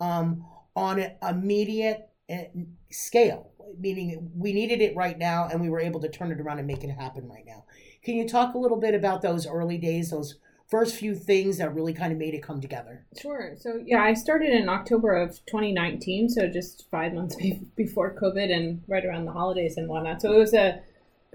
um, 0.00 0.44
on 0.74 0.98
an 0.98 1.12
immediate 1.22 2.08
eh, 2.28 2.46
scale, 2.90 3.52
meaning 3.78 4.32
we 4.34 4.52
needed 4.52 4.80
it 4.80 4.96
right 4.96 5.18
now 5.18 5.46
and 5.46 5.60
we 5.60 5.70
were 5.70 5.80
able 5.80 6.00
to 6.00 6.08
turn 6.08 6.32
it 6.32 6.40
around 6.40 6.58
and 6.58 6.66
make 6.66 6.82
it 6.82 6.90
happen 6.90 7.28
right 7.28 7.44
now. 7.46 7.64
Can 8.02 8.16
you 8.16 8.26
talk 8.26 8.54
a 8.54 8.58
little 8.58 8.80
bit 8.80 8.94
about 8.94 9.22
those 9.22 9.46
early 9.46 9.78
days, 9.78 10.10
those 10.10 10.38
first 10.66 10.96
few 10.96 11.14
things 11.14 11.58
that 11.58 11.74
really 11.74 11.92
kind 11.92 12.12
of 12.12 12.18
made 12.18 12.34
it 12.34 12.42
come 12.42 12.60
together? 12.60 13.04
Sure. 13.20 13.54
So, 13.58 13.82
yeah, 13.84 14.02
I 14.02 14.14
started 14.14 14.50
in 14.50 14.68
October 14.68 15.14
of 15.14 15.44
2019, 15.46 16.28
so 16.30 16.48
just 16.48 16.86
five 16.90 17.12
months 17.12 17.36
be- 17.40 17.60
before 17.76 18.14
COVID 18.14 18.52
and 18.52 18.82
right 18.88 19.04
around 19.04 19.24
the 19.24 19.32
holidays 19.32 19.76
and 19.76 19.88
whatnot. 19.88 20.22
So 20.22 20.32
it 20.32 20.38
was 20.38 20.54
a 20.54 20.80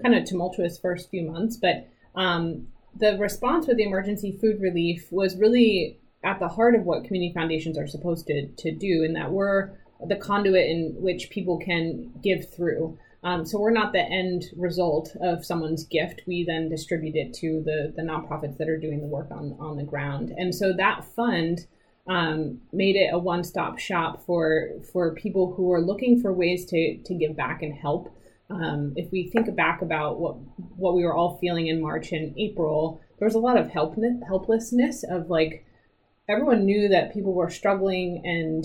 kind 0.02 0.14
of 0.14 0.24
tumultuous 0.24 0.78
first 0.78 1.10
few 1.10 1.30
months, 1.30 1.56
but 1.56 1.88
um, 2.14 2.68
the 2.96 3.16
response 3.18 3.66
with 3.66 3.76
the 3.76 3.84
emergency 3.84 4.36
food 4.40 4.60
relief 4.60 5.06
was 5.10 5.36
really 5.36 5.98
at 6.22 6.38
the 6.38 6.48
heart 6.48 6.74
of 6.74 6.84
what 6.84 7.04
community 7.04 7.32
foundations 7.32 7.78
are 7.78 7.86
supposed 7.86 8.26
to, 8.26 8.46
to 8.48 8.72
do, 8.72 9.02
in 9.02 9.14
that 9.14 9.30
we're 9.30 9.70
the 10.06 10.16
conduit 10.16 10.68
in 10.68 10.94
which 10.98 11.30
people 11.30 11.58
can 11.58 12.12
give 12.22 12.52
through. 12.52 12.98
Um, 13.22 13.44
so 13.44 13.58
we're 13.58 13.70
not 13.70 13.92
the 13.92 14.00
end 14.00 14.44
result 14.56 15.14
of 15.20 15.44
someone's 15.44 15.84
gift. 15.84 16.22
We 16.26 16.44
then 16.44 16.68
distribute 16.68 17.16
it 17.16 17.34
to 17.34 17.62
the 17.64 17.92
the 17.94 18.02
nonprofits 18.02 18.56
that 18.58 18.68
are 18.68 18.78
doing 18.78 19.00
the 19.00 19.06
work 19.06 19.30
on 19.30 19.56
on 19.60 19.76
the 19.76 19.82
ground. 19.82 20.30
And 20.36 20.54
so 20.54 20.72
that 20.72 21.04
fund 21.04 21.66
um, 22.06 22.60
made 22.72 22.96
it 22.96 23.12
a 23.12 23.18
one 23.18 23.44
stop 23.44 23.78
shop 23.78 24.24
for 24.24 24.70
for 24.92 25.14
people 25.14 25.54
who 25.54 25.72
are 25.72 25.80
looking 25.80 26.20
for 26.20 26.32
ways 26.32 26.64
to 26.66 26.98
to 27.04 27.14
give 27.14 27.36
back 27.36 27.62
and 27.62 27.74
help. 27.74 28.14
Um, 28.48 28.94
if 28.96 29.12
we 29.12 29.28
think 29.28 29.54
back 29.54 29.82
about 29.82 30.18
what 30.18 30.36
what 30.76 30.94
we 30.94 31.04
were 31.04 31.14
all 31.14 31.38
feeling 31.38 31.66
in 31.66 31.80
March 31.80 32.12
and 32.12 32.34
April, 32.38 33.00
there 33.18 33.26
was 33.26 33.34
a 33.34 33.38
lot 33.38 33.58
of 33.58 33.68
help 33.68 33.96
helplessness 34.26 35.04
of 35.04 35.28
like 35.28 35.66
everyone 36.28 36.64
knew 36.64 36.88
that 36.88 37.12
people 37.12 37.34
were 37.34 37.50
struggling 37.50 38.22
and 38.24 38.64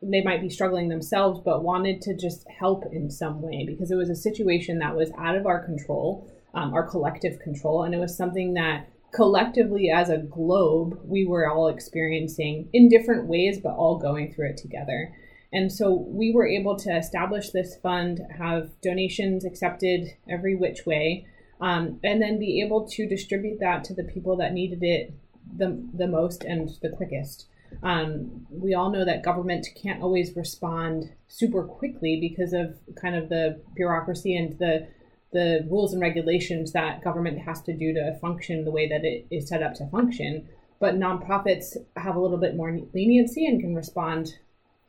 they 0.00 0.22
might 0.22 0.40
be 0.40 0.50
struggling 0.50 0.88
themselves, 0.88 1.40
but 1.44 1.64
wanted 1.64 2.00
to 2.02 2.14
just 2.14 2.46
help 2.48 2.84
in 2.92 3.10
some 3.10 3.42
way 3.42 3.64
because 3.66 3.90
it 3.90 3.96
was 3.96 4.10
a 4.10 4.14
situation 4.14 4.78
that 4.78 4.96
was 4.96 5.10
out 5.18 5.36
of 5.36 5.46
our 5.46 5.64
control, 5.64 6.30
um, 6.54 6.72
our 6.72 6.86
collective 6.86 7.38
control, 7.40 7.82
and 7.82 7.94
it 7.94 7.98
was 7.98 8.16
something 8.16 8.54
that 8.54 8.88
collectively 9.12 9.90
as 9.90 10.10
a 10.10 10.18
globe 10.18 11.00
we 11.04 11.26
were 11.26 11.50
all 11.50 11.68
experiencing 11.68 12.68
in 12.72 12.88
different 12.88 13.26
ways, 13.26 13.58
but 13.58 13.74
all 13.74 13.98
going 13.98 14.32
through 14.32 14.50
it 14.50 14.56
together. 14.56 15.12
And 15.52 15.72
so 15.72 15.92
we 15.92 16.32
were 16.32 16.46
able 16.46 16.76
to 16.76 16.94
establish 16.94 17.50
this 17.50 17.76
fund, 17.76 18.20
have 18.38 18.70
donations 18.82 19.44
accepted 19.44 20.14
every 20.28 20.54
which 20.54 20.84
way, 20.84 21.26
um, 21.60 21.98
and 22.04 22.20
then 22.20 22.38
be 22.38 22.62
able 22.62 22.86
to 22.90 23.08
distribute 23.08 23.58
that 23.60 23.82
to 23.84 23.94
the 23.94 24.04
people 24.04 24.36
that 24.36 24.52
needed 24.52 24.82
it 24.82 25.14
the, 25.56 25.82
the 25.94 26.06
most 26.06 26.44
and 26.44 26.70
the 26.82 26.90
quickest. 26.90 27.46
Um, 27.82 28.46
we 28.50 28.74
all 28.74 28.90
know 28.90 29.04
that 29.04 29.22
government 29.22 29.66
can't 29.80 30.02
always 30.02 30.34
respond 30.34 31.10
super 31.28 31.62
quickly 31.62 32.18
because 32.20 32.52
of 32.52 32.76
kind 33.00 33.14
of 33.14 33.28
the 33.28 33.60
bureaucracy 33.74 34.36
and 34.36 34.58
the 34.58 34.88
the 35.30 35.66
rules 35.70 35.92
and 35.92 36.00
regulations 36.00 36.72
that 36.72 37.04
government 37.04 37.38
has 37.38 37.60
to 37.60 37.74
do 37.74 37.92
to 37.92 38.18
function 38.18 38.64
the 38.64 38.70
way 38.70 38.88
that 38.88 39.04
it 39.04 39.26
is 39.30 39.46
set 39.46 39.62
up 39.62 39.74
to 39.74 39.86
function. 39.88 40.48
But 40.80 40.94
nonprofits 40.94 41.76
have 41.96 42.16
a 42.16 42.20
little 42.20 42.38
bit 42.38 42.56
more 42.56 42.78
leniency 42.94 43.44
and 43.44 43.60
can 43.60 43.74
respond 43.74 44.38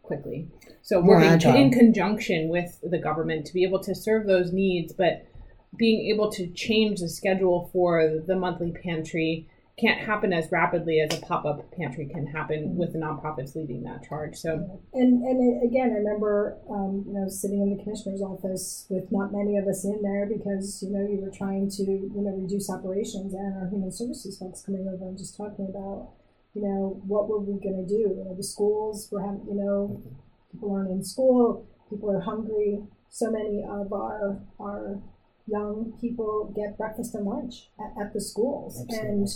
quickly. 0.01 0.47
So 0.81 1.01
more 1.01 1.17
working 1.17 1.55
in 1.55 1.71
conjunction 1.71 2.47
with 2.47 2.79
the 2.81 2.97
government 2.97 3.45
to 3.47 3.53
be 3.53 3.63
able 3.63 3.79
to 3.83 3.93
serve 3.93 4.27
those 4.27 4.53
needs, 4.53 4.93
but 4.93 5.25
being 5.77 6.09
able 6.13 6.31
to 6.31 6.47
change 6.47 6.99
the 6.99 7.09
schedule 7.09 7.69
for 7.73 8.23
the 8.25 8.35
monthly 8.35 8.71
pantry 8.71 9.47
can't 9.79 9.99
happen 9.99 10.33
as 10.33 10.51
rapidly 10.51 10.99
as 10.99 11.17
a 11.17 11.21
pop-up 11.21 11.71
pantry 11.71 12.07
can 12.07 12.27
happen 12.27 12.75
with 12.75 12.93
the 12.93 12.99
nonprofits 12.99 13.55
leading 13.55 13.83
that 13.83 14.07
charge. 14.07 14.35
So, 14.35 14.81
and 14.93 15.23
and 15.23 15.63
again, 15.63 15.91
I 15.91 15.97
remember 15.97 16.57
um, 16.69 17.03
you 17.07 17.13
know 17.13 17.29
sitting 17.29 17.61
in 17.61 17.75
the 17.75 17.83
commissioner's 17.83 18.21
office 18.21 18.85
with 18.89 19.11
not 19.11 19.31
many 19.31 19.57
of 19.57 19.67
us 19.67 19.85
in 19.85 20.01
there 20.01 20.25
because 20.25 20.83
you 20.83 20.91
know 20.91 21.07
you 21.07 21.19
were 21.21 21.31
trying 21.31 21.69
to 21.69 21.83
you 21.83 22.11
know 22.15 22.31
reduce 22.31 22.69
operations 22.69 23.33
and 23.33 23.55
our 23.55 23.69
human 23.69 23.91
services 23.91 24.37
folks 24.37 24.61
coming 24.61 24.87
over 24.87 25.07
and 25.07 25.17
just 25.17 25.37
talking 25.37 25.67
about 25.69 26.09
you 26.53 26.61
know 26.61 27.01
what 27.05 27.29
were 27.29 27.39
we 27.39 27.59
going 27.59 27.77
to 27.77 27.87
do? 27.87 28.15
You 28.17 28.23
know, 28.25 28.35
the 28.35 28.43
schools 28.43 29.07
were 29.11 29.21
having 29.21 29.45
you 29.47 29.55
know 29.55 30.01
people 30.51 30.73
aren't 30.73 30.91
in 30.91 31.03
school, 31.03 31.67
people 31.89 32.11
are 32.11 32.21
hungry. 32.21 32.81
So 33.09 33.31
many 33.31 33.63
of 33.63 33.93
our 33.93 34.41
our 34.59 35.01
young 35.47 35.93
people 35.99 36.53
get 36.55 36.77
breakfast 36.77 37.15
and 37.15 37.25
lunch 37.25 37.69
at, 37.79 37.99
at 37.99 38.13
the 38.13 38.21
schools 38.21 38.79
Absolutely. 38.81 39.09
and 39.09 39.27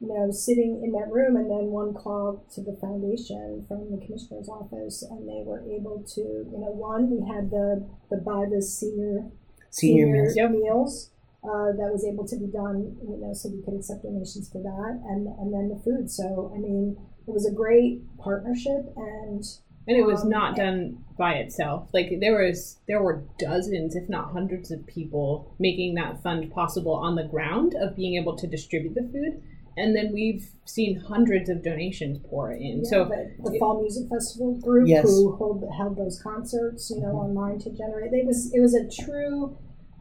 you 0.00 0.08
know, 0.08 0.30
sitting 0.30 0.82
in 0.84 0.92
that 0.92 1.10
room, 1.10 1.36
and 1.36 1.50
then 1.50 1.72
one 1.72 1.94
call 1.94 2.44
to 2.54 2.60
the 2.60 2.76
foundation 2.80 3.64
from 3.66 3.90
the 3.90 4.04
commissioner's 4.04 4.48
office, 4.48 5.02
and 5.02 5.26
they 5.26 5.42
were 5.44 5.64
able 5.64 6.04
to, 6.14 6.20
you 6.20 6.58
know, 6.60 6.70
one 6.70 7.08
we 7.10 7.26
had 7.26 7.50
the 7.50 7.88
the 8.10 8.18
buy 8.18 8.44
the 8.44 8.60
senior 8.60 9.30
senior, 9.70 10.04
senior 10.04 10.12
meals, 10.12 10.36
yep. 10.36 10.50
meals 10.50 11.10
uh, 11.44 11.72
that 11.80 11.88
was 11.88 12.04
able 12.04 12.28
to 12.28 12.36
be 12.36 12.46
done, 12.46 12.96
you 13.08 13.16
know, 13.16 13.32
so 13.32 13.48
we 13.48 13.62
could 13.62 13.74
accept 13.74 14.02
donations 14.02 14.50
for 14.52 14.60
that, 14.60 15.00
and 15.08 15.28
and 15.40 15.48
then 15.54 15.72
the 15.72 15.80
food. 15.82 16.10
So 16.10 16.52
I 16.54 16.58
mean, 16.58 16.96
it 17.26 17.32
was 17.32 17.46
a 17.46 17.52
great 17.52 18.04
partnership, 18.18 18.92
and 18.96 19.42
and 19.88 19.96
it 19.96 20.04
was 20.04 20.22
um, 20.22 20.28
not 20.28 20.56
done 20.56 21.04
by 21.16 21.34
itself. 21.34 21.88
Like 21.94 22.12
there 22.20 22.44
was 22.44 22.80
there 22.86 23.00
were 23.00 23.24
dozens, 23.38 23.96
if 23.96 24.10
not 24.10 24.32
hundreds, 24.32 24.70
of 24.70 24.86
people 24.86 25.54
making 25.58 25.94
that 25.94 26.22
fund 26.22 26.50
possible 26.52 26.92
on 26.92 27.14
the 27.14 27.24
ground 27.24 27.74
of 27.80 27.96
being 27.96 28.20
able 28.20 28.36
to 28.36 28.46
distribute 28.46 28.94
the 28.94 29.08
food 29.08 29.42
and 29.76 29.94
then 29.94 30.12
we've 30.12 30.48
seen 30.64 30.98
hundreds 30.98 31.48
of 31.48 31.62
donations 31.62 32.18
pour 32.28 32.52
in. 32.52 32.82
Yeah, 32.82 32.90
so 32.90 33.04
the, 33.04 33.50
the, 33.50 33.58
Fall 33.58 33.80
Music 33.80 34.08
Festival 34.08 34.54
group 34.54 34.88
yes. 34.88 35.04
who 35.04 35.36
hold, 35.36 35.64
held 35.76 35.96
those 35.96 36.20
concerts, 36.22 36.90
you 36.90 37.00
know, 37.00 37.08
mm-hmm. 37.08 37.38
online 37.38 37.58
to 37.60 37.70
generate. 37.70 38.12
It 38.12 38.26
was 38.26 38.52
it 38.54 38.60
was 38.60 38.74
a 38.74 38.88
true 38.88 39.56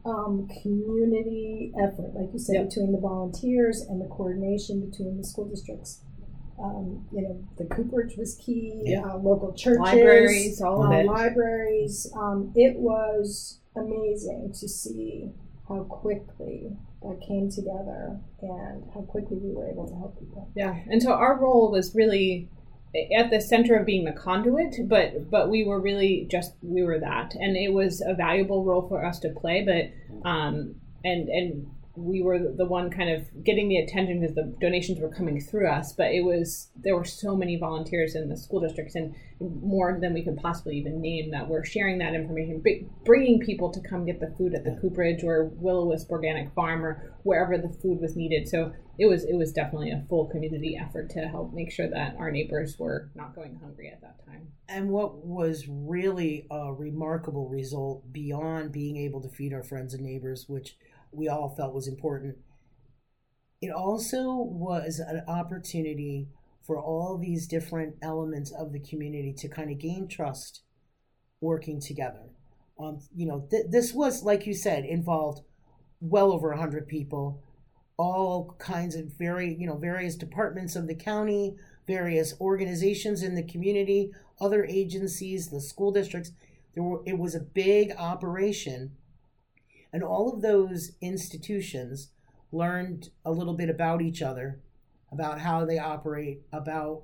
um, 0.05 0.47
community 0.61 1.73
effort, 1.81 2.13
like 2.15 2.29
you 2.31 2.39
said, 2.39 2.55
yep. 2.55 2.69
between 2.69 2.91
the 2.91 2.99
volunteers 2.99 3.81
and 3.81 4.01
the 4.01 4.07
coordination 4.07 4.89
between 4.89 5.17
the 5.17 5.23
school 5.23 5.45
districts. 5.45 6.01
Um, 6.57 7.05
you 7.11 7.21
know, 7.21 7.43
the 7.57 7.65
cooperage 7.65 8.15
was 8.15 8.35
key. 8.35 8.81
Yeah. 8.85 9.01
Uh, 9.01 9.17
local 9.17 9.53
churches, 9.53 9.79
libraries, 9.79 10.61
all 10.61 10.85
of 10.85 10.91
uh, 10.91 10.95
it. 10.95 11.05
Libraries. 11.05 12.09
Um, 12.15 12.53
it 12.55 12.77
was 12.77 13.59
amazing 13.75 14.53
to 14.59 14.69
see 14.69 15.31
how 15.67 15.83
quickly 15.83 16.69
that 16.69 16.94
came 17.15 17.49
together 17.49 18.19
and 18.41 18.83
how 18.93 19.01
quickly 19.01 19.37
we 19.37 19.53
were 19.53 19.67
able 19.67 19.87
to 19.87 19.95
help 19.95 20.19
people. 20.19 20.49
Yeah, 20.55 20.75
and 20.89 21.01
so 21.01 21.13
our 21.13 21.39
role 21.39 21.71
was 21.71 21.93
really 21.93 22.49
at 23.15 23.29
the 23.29 23.41
center 23.41 23.75
of 23.75 23.85
being 23.85 24.05
the 24.05 24.11
conduit, 24.11 24.87
but 24.87 25.29
but 25.29 25.49
we 25.49 25.63
were 25.63 25.79
really 25.79 26.27
just 26.29 26.53
we 26.61 26.83
were 26.83 26.99
that, 26.99 27.35
and 27.35 27.55
it 27.55 27.73
was 27.73 28.01
a 28.01 28.13
valuable 28.13 28.63
role 28.63 28.87
for 28.87 29.05
us 29.05 29.19
to 29.19 29.29
play. 29.29 29.63
But 29.63 30.27
um, 30.29 30.75
and 31.03 31.29
and 31.29 31.67
we 31.95 32.21
were 32.21 32.39
the 32.39 32.65
one 32.65 32.89
kind 32.89 33.09
of 33.09 33.43
getting 33.43 33.69
the 33.69 33.77
attention 33.77 34.19
because 34.19 34.35
the 34.35 34.55
donations 34.59 34.99
were 34.99 35.09
coming 35.09 35.39
through 35.39 35.69
us 35.69 35.93
but 35.93 36.07
it 36.07 36.23
was 36.23 36.69
there 36.75 36.95
were 36.95 37.05
so 37.05 37.35
many 37.35 37.57
volunteers 37.57 38.15
in 38.15 38.29
the 38.29 38.37
school 38.37 38.59
districts 38.59 38.95
and 38.95 39.15
more 39.39 39.97
than 39.99 40.13
we 40.13 40.23
could 40.23 40.37
possibly 40.37 40.77
even 40.77 41.01
name 41.01 41.31
that 41.31 41.47
were 41.47 41.63
sharing 41.63 41.97
that 41.97 42.13
information 42.13 42.63
bringing 43.03 43.39
people 43.39 43.69
to 43.71 43.81
come 43.81 44.05
get 44.05 44.19
the 44.19 44.33
food 44.37 44.53
at 44.53 44.63
the 44.63 44.77
cooperage 44.81 45.23
or 45.23 45.45
willow 45.55 45.85
wisp 45.85 46.09
organic 46.11 46.53
farm 46.53 46.85
or 46.85 47.15
wherever 47.23 47.57
the 47.57 47.69
food 47.81 47.99
was 47.99 48.15
needed. 48.15 48.47
So 48.47 48.71
it 48.97 49.07
was 49.07 49.25
it 49.25 49.35
was 49.35 49.51
definitely 49.51 49.91
a 49.91 50.05
full 50.07 50.27
community 50.27 50.77
effort 50.81 51.09
to 51.11 51.21
help 51.21 51.53
make 51.53 51.71
sure 51.71 51.89
that 51.89 52.15
our 52.17 52.31
neighbors 52.31 52.77
were 52.79 53.11
not 53.15 53.35
going 53.35 53.59
hungry 53.61 53.89
at 53.89 54.01
that 54.01 54.23
time. 54.25 54.47
And 54.69 54.89
what 54.89 55.25
was 55.25 55.65
really 55.67 56.47
a 56.49 56.71
remarkable 56.73 57.49
result 57.49 58.11
beyond 58.13 58.71
being 58.71 58.97
able 58.97 59.21
to 59.21 59.29
feed 59.29 59.53
our 59.53 59.63
friends 59.63 59.93
and 59.93 60.03
neighbors 60.03 60.45
which 60.47 60.77
we 61.11 61.27
all 61.27 61.49
felt 61.55 61.73
was 61.73 61.87
important. 61.87 62.37
It 63.61 63.71
also 63.71 64.33
was 64.33 64.99
an 64.99 65.23
opportunity 65.27 66.27
for 66.65 66.79
all 66.79 67.17
these 67.17 67.47
different 67.47 67.95
elements 68.01 68.51
of 68.51 68.73
the 68.73 68.79
community 68.79 69.33
to 69.33 69.47
kind 69.47 69.71
of 69.71 69.79
gain 69.79 70.07
trust 70.07 70.63
working 71.39 71.79
together. 71.79 72.31
Um, 72.79 72.99
you 73.15 73.25
know, 73.25 73.47
th- 73.49 73.67
this 73.69 73.93
was, 73.93 74.23
like 74.23 74.45
you 74.45 74.53
said, 74.53 74.83
involved 74.83 75.41
well 76.01 76.31
over 76.31 76.49
100 76.49 76.87
people, 76.87 77.41
all 77.97 78.55
kinds 78.59 78.95
of 78.95 79.13
very, 79.17 79.55
you 79.57 79.67
know, 79.67 79.77
various 79.77 80.15
departments 80.15 80.75
of 80.75 80.87
the 80.87 80.95
county, 80.95 81.55
various 81.87 82.33
organizations 82.41 83.23
in 83.23 83.35
the 83.35 83.43
community, 83.43 84.11
other 84.41 84.65
agencies, 84.65 85.49
the 85.49 85.61
school 85.61 85.91
districts. 85.91 86.31
There 86.73 86.83
were, 86.83 87.01
it 87.05 87.17
was 87.17 87.35
a 87.35 87.39
big 87.39 87.93
operation 87.97 88.91
and 89.95 90.03
all 90.03 90.29
of 90.33 90.41
those 90.41 90.91
institutions 90.99 92.09
learned 92.51 93.11
a 93.23 93.31
little 93.31 93.53
bit 93.53 93.69
about 93.69 94.01
each 94.01 94.21
other, 94.21 94.59
about 95.09 95.39
how 95.39 95.63
they 95.63 95.79
operate, 95.79 96.41
about 96.51 97.03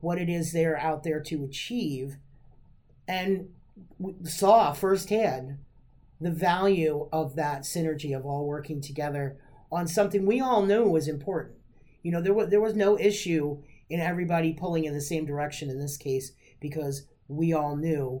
what 0.00 0.18
it 0.18 0.28
is 0.28 0.52
they're 0.52 0.78
out 0.78 1.02
there 1.02 1.18
to 1.18 1.44
achieve. 1.44 2.18
And 3.08 3.48
saw 4.24 4.74
firsthand 4.74 5.60
the 6.20 6.30
value 6.30 7.08
of 7.10 7.36
that 7.36 7.62
synergy 7.62 8.14
of 8.14 8.26
all 8.26 8.44
working 8.44 8.82
together 8.82 9.38
on 9.72 9.88
something 9.88 10.26
we 10.26 10.38
all 10.38 10.60
knew 10.60 10.86
was 10.86 11.08
important. 11.08 11.56
You 12.02 12.12
know, 12.12 12.20
there 12.20 12.34
was 12.34 12.50
there 12.50 12.60
was 12.60 12.76
no 12.76 12.98
issue 12.98 13.62
in 13.88 13.98
everybody 13.98 14.52
pulling 14.52 14.84
in 14.84 14.92
the 14.92 15.00
same 15.00 15.24
direction 15.24 15.70
in 15.70 15.80
this 15.80 15.96
case 15.96 16.32
because 16.60 17.06
we 17.28 17.54
all 17.54 17.76
knew 17.76 18.20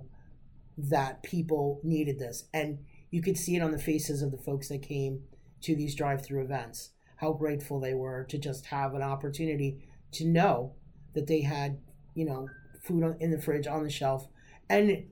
that 0.78 1.22
people 1.22 1.80
needed 1.82 2.18
this. 2.18 2.44
And 2.54 2.78
you 3.10 3.22
could 3.22 3.36
see 3.36 3.56
it 3.56 3.62
on 3.62 3.70
the 3.70 3.78
faces 3.78 4.22
of 4.22 4.30
the 4.30 4.38
folks 4.38 4.68
that 4.68 4.82
came 4.82 5.22
to 5.62 5.74
these 5.74 5.94
drive-through 5.94 6.42
events 6.42 6.90
how 7.16 7.32
grateful 7.32 7.80
they 7.80 7.94
were 7.94 8.24
to 8.24 8.38
just 8.38 8.66
have 8.66 8.94
an 8.94 9.02
opportunity 9.02 9.88
to 10.12 10.26
know 10.26 10.74
that 11.14 11.26
they 11.26 11.40
had 11.40 11.78
you 12.14 12.24
know 12.24 12.48
food 12.82 13.16
in 13.20 13.30
the 13.30 13.40
fridge 13.40 13.66
on 13.66 13.82
the 13.82 13.90
shelf 13.90 14.28
and 14.68 15.04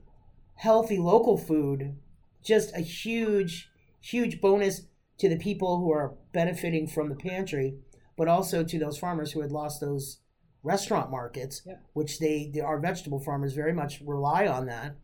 healthy 0.55 0.97
local 0.97 1.37
food 1.37 1.95
just 2.43 2.75
a 2.75 2.81
huge 2.81 3.69
huge 3.99 4.39
bonus 4.39 4.83
to 5.17 5.27
the 5.29 5.37
people 5.37 5.79
who 5.79 5.91
are 5.91 6.15
benefiting 6.31 6.87
from 6.87 7.09
the 7.09 7.15
pantry 7.15 7.75
but 8.17 8.27
also 8.27 8.63
to 8.63 8.79
those 8.79 8.97
farmers 8.97 9.31
who 9.31 9.41
had 9.41 9.51
lost 9.51 9.81
those 9.81 10.19
restaurant 10.63 11.11
markets 11.11 11.61
yep. 11.65 11.83
which 11.93 12.19
they, 12.19 12.49
they 12.53 12.59
our 12.59 12.79
vegetable 12.79 13.19
farmers 13.19 13.53
very 13.53 13.73
much 13.73 14.01
rely 14.05 14.47
on 14.47 14.65
that 14.65 14.95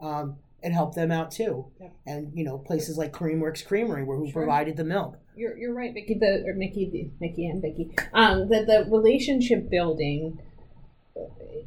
um, 0.00 0.36
and 0.62 0.74
help 0.74 0.94
them 0.94 1.10
out 1.10 1.30
too. 1.30 1.66
Yep. 1.80 1.92
And 2.06 2.32
you 2.34 2.44
know, 2.44 2.58
places 2.58 2.98
like 2.98 3.12
Creamworks 3.12 3.64
Creamery, 3.64 4.04
where 4.04 4.16
who 4.16 4.30
sure. 4.30 4.42
provided 4.42 4.76
the 4.76 4.84
milk. 4.84 5.16
You're, 5.36 5.56
you're 5.56 5.74
right, 5.74 5.94
Vicky. 5.94 6.14
The 6.14 6.44
or 6.46 6.54
Mikki, 6.54 6.90
the, 6.90 7.10
Mikki 7.20 7.46
and 7.46 7.62
Vicky. 7.62 7.94
Um, 8.12 8.48
the 8.48 8.64
the 8.64 8.86
relationship 8.90 9.70
building 9.70 10.40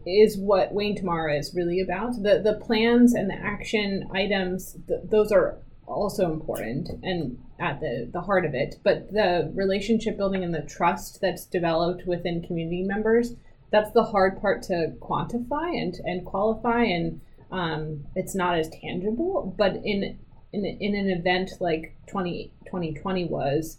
is 0.06 0.38
what 0.38 0.74
Wayne 0.74 0.96
Tomorrow 0.96 1.38
is 1.38 1.54
really 1.54 1.80
about. 1.80 2.22
The 2.22 2.42
the 2.44 2.60
plans 2.62 3.14
and 3.14 3.30
the 3.30 3.36
action 3.36 4.10
items, 4.14 4.78
those 4.88 5.32
are 5.32 5.58
also 5.88 6.32
important 6.32 6.90
and 7.04 7.38
at 7.60 7.80
the 7.80 8.10
the 8.12 8.22
heart 8.22 8.46
of 8.46 8.54
it. 8.54 8.76
But 8.84 9.12
the 9.12 9.52
relationship 9.54 10.18
building 10.18 10.44
and 10.44 10.54
the 10.54 10.62
trust 10.62 11.22
that's 11.22 11.46
developed 11.46 12.06
within 12.06 12.42
community 12.42 12.84
members, 12.84 13.36
that's 13.72 13.92
the 13.92 14.04
hard 14.04 14.42
part 14.42 14.64
to 14.64 14.94
quantify 15.00 15.82
and 15.82 15.96
and 16.04 16.26
qualify 16.26 16.84
and 16.84 17.22
um, 17.52 18.06
it's 18.16 18.36
not 18.36 18.58
as 18.58 18.70
tangible. 18.70 19.54
But 19.58 19.78
in 19.84 20.18
in, 20.54 20.66
in 20.66 20.96
an 20.96 21.10
event 21.10 21.52
like 21.60 21.96
20, 22.08 22.52
2020 22.66 23.26
was, 23.26 23.78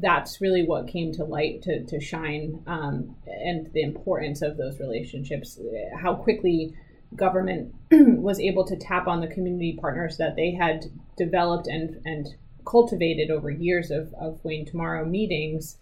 that's 0.00 0.40
really 0.40 0.64
what 0.64 0.86
came 0.86 1.12
to 1.12 1.24
light 1.24 1.62
to, 1.62 1.84
to 1.84 2.00
shine 2.00 2.62
um, 2.66 3.16
and 3.26 3.72
the 3.72 3.82
importance 3.82 4.42
of 4.42 4.56
those 4.56 4.78
relationships, 4.78 5.58
how 6.00 6.14
quickly 6.14 6.74
government 7.16 7.74
was 7.90 8.38
able 8.38 8.64
to 8.66 8.76
tap 8.76 9.08
on 9.08 9.20
the 9.20 9.26
community 9.26 9.76
partners 9.80 10.16
that 10.18 10.36
they 10.36 10.52
had 10.52 10.84
developed 11.16 11.66
and, 11.66 12.00
and 12.04 12.28
cultivated 12.64 13.30
over 13.30 13.50
years 13.50 13.90
of, 13.90 14.14
of 14.14 14.38
Wayne 14.44 14.64
Tomorrow 14.64 15.06
meetings 15.06 15.76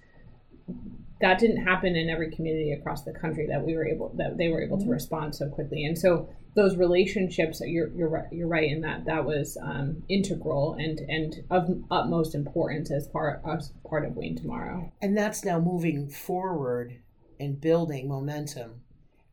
that 1.20 1.38
didn't 1.38 1.64
happen 1.64 1.96
in 1.96 2.08
every 2.08 2.30
community 2.30 2.72
across 2.72 3.02
the 3.02 3.12
country 3.12 3.46
that 3.46 3.64
we 3.64 3.74
were 3.74 3.86
able 3.86 4.12
that 4.16 4.36
they 4.36 4.48
were 4.48 4.62
able 4.62 4.76
to 4.76 4.84
mm-hmm. 4.84 4.92
respond 4.92 5.34
so 5.34 5.48
quickly 5.48 5.84
and 5.84 5.98
so 5.98 6.28
those 6.54 6.76
relationships 6.76 7.60
you're 7.64 7.88
you're 7.94 8.08
right 8.08 8.26
you're 8.32 8.48
right 8.48 8.70
in 8.70 8.80
that 8.80 9.04
that 9.04 9.24
was 9.24 9.56
um, 9.62 10.02
integral 10.08 10.74
and 10.74 11.00
and 11.00 11.44
of 11.50 11.68
utmost 11.90 12.34
importance 12.34 12.90
as 12.90 13.06
part 13.08 13.40
as 13.48 13.72
part 13.88 14.04
of 14.04 14.16
Wayne 14.16 14.36
tomorrow 14.36 14.92
and 15.00 15.16
that's 15.16 15.44
now 15.44 15.58
moving 15.58 16.08
forward 16.08 17.00
and 17.40 17.60
building 17.60 18.08
momentum 18.08 18.80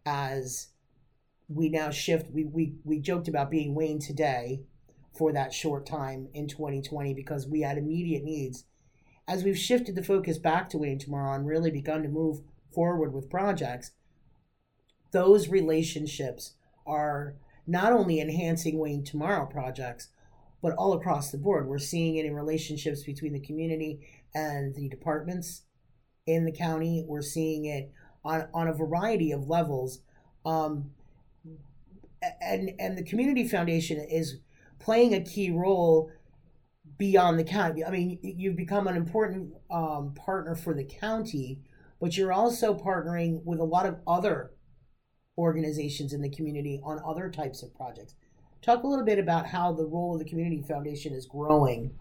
as 0.05 0.67
we 1.47 1.69
now 1.69 1.89
shift 1.89 2.31
we 2.31 2.45
we, 2.45 2.75
we 2.83 2.99
joked 2.99 3.27
about 3.27 3.51
being 3.51 3.75
Wayne 3.75 3.99
today 3.99 4.61
for 5.17 5.31
that 5.31 5.53
short 5.53 5.85
time 5.85 6.27
in 6.33 6.47
2020 6.47 7.13
because 7.13 7.47
we 7.47 7.61
had 7.61 7.77
immediate 7.77 8.23
needs 8.23 8.65
as 9.27 9.43
we've 9.43 9.57
shifted 9.57 9.95
the 9.95 10.03
focus 10.03 10.37
back 10.37 10.69
to 10.69 10.77
Wayne 10.77 10.99
Tomorrow 10.99 11.33
and 11.35 11.47
really 11.47 11.71
begun 11.71 12.03
to 12.03 12.09
move 12.09 12.41
forward 12.73 13.13
with 13.13 13.29
projects, 13.29 13.91
those 15.11 15.47
relationships 15.47 16.53
are 16.85 17.35
not 17.65 17.91
only 17.91 18.19
enhancing 18.19 18.77
Wayne 18.77 19.03
Tomorrow 19.03 19.47
projects, 19.47 20.09
but 20.61 20.73
all 20.73 20.93
across 20.93 21.31
the 21.31 21.37
board. 21.37 21.67
We're 21.67 21.77
seeing 21.77 22.15
it 22.17 22.25
in 22.25 22.35
relationships 22.35 23.03
between 23.03 23.33
the 23.33 23.39
community 23.39 23.99
and 24.33 24.75
the 24.75 24.89
departments 24.89 25.63
in 26.25 26.45
the 26.45 26.51
county. 26.51 27.05
We're 27.07 27.21
seeing 27.21 27.65
it 27.65 27.91
on, 28.23 28.47
on 28.53 28.67
a 28.67 28.73
variety 28.73 29.31
of 29.31 29.47
levels. 29.47 29.99
Um, 30.45 30.91
and, 32.41 32.71
and 32.79 32.97
the 32.97 33.03
Community 33.03 33.47
Foundation 33.47 33.99
is 33.99 34.37
playing 34.79 35.13
a 35.13 35.21
key 35.21 35.51
role 35.51 36.11
beyond 36.97 37.39
the 37.39 37.43
county. 37.43 37.83
I 37.83 37.91
mean, 37.91 38.19
you've 38.21 38.55
become 38.55 38.87
an 38.87 38.95
important 38.95 39.53
um, 39.69 40.13
partner 40.13 40.55
for 40.55 40.73
the 40.73 40.83
county, 40.83 41.59
but 41.99 42.15
you're 42.17 42.33
also 42.33 42.73
partnering 42.73 43.43
with 43.43 43.59
a 43.59 43.63
lot 43.63 43.85
of 43.85 43.97
other 44.07 44.51
organizations 45.37 46.13
in 46.13 46.21
the 46.21 46.29
community 46.29 46.79
on 46.83 46.99
other 47.05 47.29
types 47.29 47.63
of 47.63 47.75
projects. 47.75 48.15
Talk 48.61 48.83
a 48.83 48.87
little 48.87 49.05
bit 49.05 49.19
about 49.19 49.47
how 49.47 49.73
the 49.73 49.85
role 49.85 50.13
of 50.13 50.19
the 50.19 50.29
community 50.29 50.61
foundation 50.61 51.13
is 51.13 51.25
growing 51.25 51.91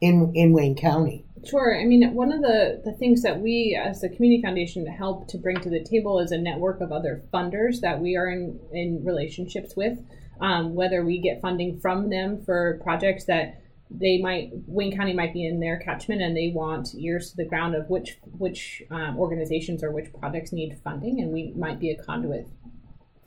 in 0.00 0.32
in 0.34 0.52
Wayne 0.52 0.76
County. 0.76 1.24
Sure. 1.44 1.80
I 1.80 1.84
mean, 1.84 2.12
one 2.14 2.32
of 2.32 2.40
the, 2.40 2.82
the 2.84 2.92
things 2.92 3.22
that 3.22 3.40
we 3.40 3.80
as 3.80 4.00
the 4.00 4.08
community 4.08 4.42
foundation 4.42 4.86
help 4.86 5.28
to 5.28 5.38
bring 5.38 5.60
to 5.60 5.70
the 5.70 5.82
table 5.82 6.18
is 6.20 6.32
a 6.32 6.38
network 6.38 6.80
of 6.80 6.92
other 6.92 7.22
funders 7.32 7.80
that 7.80 8.00
we 8.00 8.16
are 8.16 8.28
in, 8.28 8.60
in 8.72 9.04
relationships 9.04 9.74
with. 9.76 9.98
Um, 10.40 10.74
whether 10.74 11.04
we 11.04 11.20
get 11.20 11.40
funding 11.40 11.78
from 11.78 12.10
them 12.10 12.42
for 12.44 12.80
projects 12.82 13.26
that 13.26 13.61
they 13.98 14.18
might 14.18 14.50
Wayne 14.66 14.96
County 14.96 15.12
might 15.12 15.32
be 15.32 15.46
in 15.46 15.60
their 15.60 15.78
catchment 15.78 16.22
and 16.22 16.36
they 16.36 16.52
want 16.54 16.94
ears 16.94 17.30
to 17.30 17.36
the 17.36 17.44
ground 17.44 17.74
of 17.74 17.88
which 17.88 18.18
which 18.38 18.82
um, 18.90 19.18
organizations 19.18 19.82
or 19.82 19.90
which 19.90 20.12
projects 20.12 20.52
need 20.52 20.78
funding, 20.82 21.20
and 21.20 21.32
we 21.32 21.52
might 21.56 21.78
be 21.78 21.90
a 21.90 22.02
conduit 22.02 22.46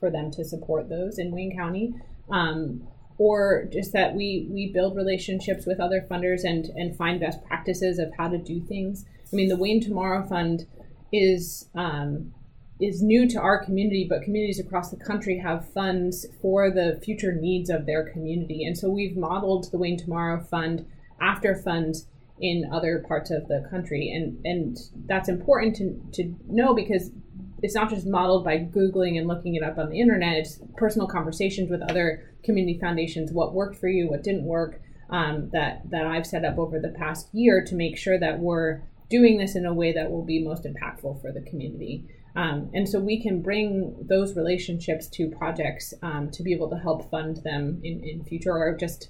for 0.00 0.10
them 0.10 0.30
to 0.32 0.44
support 0.44 0.88
those 0.88 1.18
in 1.18 1.30
Wayne 1.30 1.56
County. 1.56 1.94
Um, 2.30 2.86
or 3.18 3.66
just 3.72 3.92
that 3.92 4.14
we 4.14 4.48
we 4.50 4.72
build 4.72 4.96
relationships 4.96 5.66
with 5.66 5.80
other 5.80 6.04
funders 6.10 6.44
and 6.44 6.66
and 6.76 6.96
find 6.96 7.20
best 7.20 7.42
practices 7.44 7.98
of 7.98 8.12
how 8.18 8.28
to 8.28 8.38
do 8.38 8.60
things. 8.60 9.04
I 9.32 9.36
mean, 9.36 9.48
the 9.48 9.56
Wayne 9.56 9.80
Tomorrow 9.80 10.26
Fund 10.26 10.66
is 11.12 11.68
um, 11.74 12.34
is 12.80 13.02
new 13.02 13.28
to 13.28 13.40
our 13.40 13.64
community, 13.64 14.06
but 14.08 14.22
communities 14.22 14.60
across 14.60 14.90
the 14.90 14.96
country 14.96 15.38
have 15.38 15.72
funds 15.72 16.26
for 16.42 16.70
the 16.70 17.00
future 17.02 17.32
needs 17.32 17.70
of 17.70 17.86
their 17.86 18.10
community. 18.10 18.64
And 18.64 18.76
so 18.76 18.90
we've 18.90 19.16
modeled 19.16 19.70
the 19.70 19.78
Wayne 19.78 19.96
Tomorrow 19.96 20.40
Fund 20.40 20.86
after 21.20 21.54
funds 21.54 22.06
in 22.38 22.68
other 22.70 23.02
parts 23.08 23.30
of 23.30 23.48
the 23.48 23.66
country. 23.70 24.10
And, 24.10 24.44
and 24.44 24.78
that's 25.06 25.28
important 25.28 25.76
to, 25.76 26.22
to 26.22 26.34
know 26.48 26.74
because 26.74 27.10
it's 27.62 27.74
not 27.74 27.88
just 27.88 28.06
modeled 28.06 28.44
by 28.44 28.58
Googling 28.58 29.16
and 29.18 29.26
looking 29.26 29.54
it 29.54 29.62
up 29.62 29.78
on 29.78 29.88
the 29.88 30.00
internet, 30.00 30.36
it's 30.36 30.60
personal 30.76 31.08
conversations 31.08 31.70
with 31.70 31.80
other 31.88 32.34
community 32.44 32.78
foundations, 32.78 33.32
what 33.32 33.54
worked 33.54 33.76
for 33.76 33.88
you, 33.88 34.08
what 34.08 34.22
didn't 34.22 34.44
work, 34.44 34.82
um, 35.08 35.48
that, 35.52 35.88
that 35.90 36.06
I've 36.06 36.26
set 36.26 36.44
up 36.44 36.58
over 36.58 36.78
the 36.78 36.90
past 36.90 37.28
year 37.32 37.64
to 37.64 37.74
make 37.74 37.96
sure 37.96 38.18
that 38.18 38.38
we're 38.38 38.82
doing 39.08 39.38
this 39.38 39.56
in 39.56 39.64
a 39.64 39.72
way 39.72 39.92
that 39.92 40.10
will 40.10 40.24
be 40.24 40.44
most 40.44 40.64
impactful 40.64 41.22
for 41.22 41.32
the 41.32 41.40
community. 41.40 42.04
Um, 42.36 42.70
and 42.74 42.86
so 42.86 43.00
we 43.00 43.22
can 43.22 43.40
bring 43.40 43.96
those 44.08 44.36
relationships 44.36 45.08
to 45.08 45.30
projects 45.30 45.94
um, 46.02 46.30
to 46.32 46.42
be 46.42 46.52
able 46.52 46.68
to 46.68 46.76
help 46.76 47.10
fund 47.10 47.38
them 47.42 47.80
in, 47.82 48.04
in 48.04 48.24
future 48.24 48.52
or 48.52 48.76
just 48.76 49.08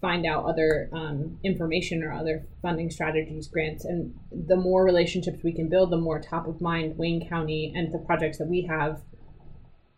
find 0.00 0.26
out 0.26 0.46
other 0.46 0.90
um, 0.92 1.38
information 1.44 2.02
or 2.02 2.12
other 2.12 2.46
funding 2.60 2.90
strategies, 2.90 3.46
grants. 3.46 3.84
And 3.84 4.14
the 4.32 4.56
more 4.56 4.84
relationships 4.84 5.44
we 5.44 5.52
can 5.52 5.68
build, 5.68 5.90
the 5.90 5.98
more 5.98 6.20
top 6.20 6.48
of 6.48 6.60
mind 6.60 6.96
Wayne 6.98 7.28
County 7.28 7.72
and 7.76 7.92
the 7.92 7.98
projects 7.98 8.38
that 8.38 8.48
we 8.48 8.62
have, 8.62 9.00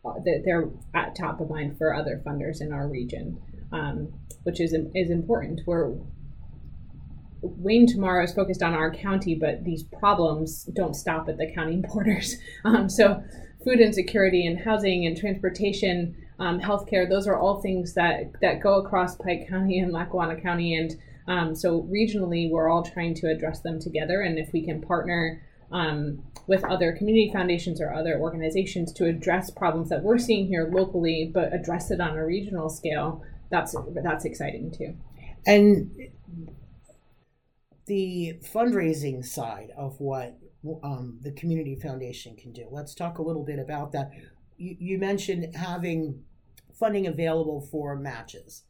uh, 0.04 0.14
that 0.24 0.42
they're 0.44 0.68
at 0.94 1.14
top 1.14 1.40
of 1.40 1.48
mind 1.48 1.78
for 1.78 1.94
other 1.94 2.20
funders 2.26 2.60
in 2.60 2.72
our 2.72 2.88
region, 2.88 3.40
um, 3.72 4.12
which 4.42 4.60
is, 4.60 4.74
is 4.94 5.10
important. 5.10 5.60
We're, 5.66 5.94
Wayne 7.42 7.86
tomorrow 7.86 8.24
is 8.24 8.32
focused 8.32 8.62
on 8.62 8.72
our 8.72 8.92
county, 8.92 9.34
but 9.34 9.64
these 9.64 9.82
problems 9.82 10.64
don't 10.72 10.94
stop 10.94 11.28
at 11.28 11.38
the 11.38 11.52
county 11.52 11.82
borders. 11.92 12.36
Um, 12.64 12.88
so, 12.88 13.22
food 13.64 13.80
insecurity 13.80 14.46
and 14.46 14.58
housing 14.58 15.06
and 15.06 15.16
transportation, 15.16 16.16
um, 16.38 16.60
healthcare, 16.60 17.08
those 17.08 17.28
are 17.28 17.38
all 17.38 17.60
things 17.60 17.94
that, 17.94 18.32
that 18.40 18.60
go 18.60 18.74
across 18.80 19.16
Pike 19.16 19.48
County 19.48 19.78
and 19.78 19.92
Lackawanna 19.92 20.40
County. 20.40 20.74
And 20.74 20.96
um, 21.28 21.54
so, 21.54 21.82
regionally, 21.82 22.50
we're 22.50 22.68
all 22.68 22.82
trying 22.82 23.14
to 23.14 23.28
address 23.28 23.60
them 23.60 23.80
together. 23.80 24.20
And 24.20 24.38
if 24.38 24.52
we 24.52 24.64
can 24.64 24.80
partner 24.80 25.42
um, 25.72 26.22
with 26.46 26.64
other 26.64 26.92
community 26.92 27.30
foundations 27.32 27.80
or 27.80 27.92
other 27.92 28.18
organizations 28.18 28.92
to 28.92 29.06
address 29.06 29.50
problems 29.50 29.88
that 29.88 30.02
we're 30.02 30.18
seeing 30.18 30.46
here 30.46 30.68
locally, 30.70 31.30
but 31.32 31.52
address 31.52 31.90
it 31.90 32.00
on 32.00 32.16
a 32.16 32.24
regional 32.24 32.68
scale, 32.68 33.22
that's 33.50 33.74
that's 34.02 34.24
exciting 34.24 34.70
too. 34.70 34.96
And 35.46 35.90
the 37.86 38.38
fundraising 38.42 39.24
side 39.24 39.70
of 39.76 40.00
what 40.00 40.38
um, 40.82 41.18
the 41.22 41.32
community 41.32 41.76
foundation 41.76 42.36
can 42.36 42.52
do. 42.52 42.66
Let's 42.70 42.94
talk 42.94 43.18
a 43.18 43.22
little 43.22 43.44
bit 43.44 43.58
about 43.58 43.92
that. 43.92 44.10
You, 44.56 44.76
you 44.78 44.98
mentioned 44.98 45.54
having 45.56 46.22
funding 46.72 47.06
available 47.06 47.60
for 47.60 47.96
matches. 47.96 48.64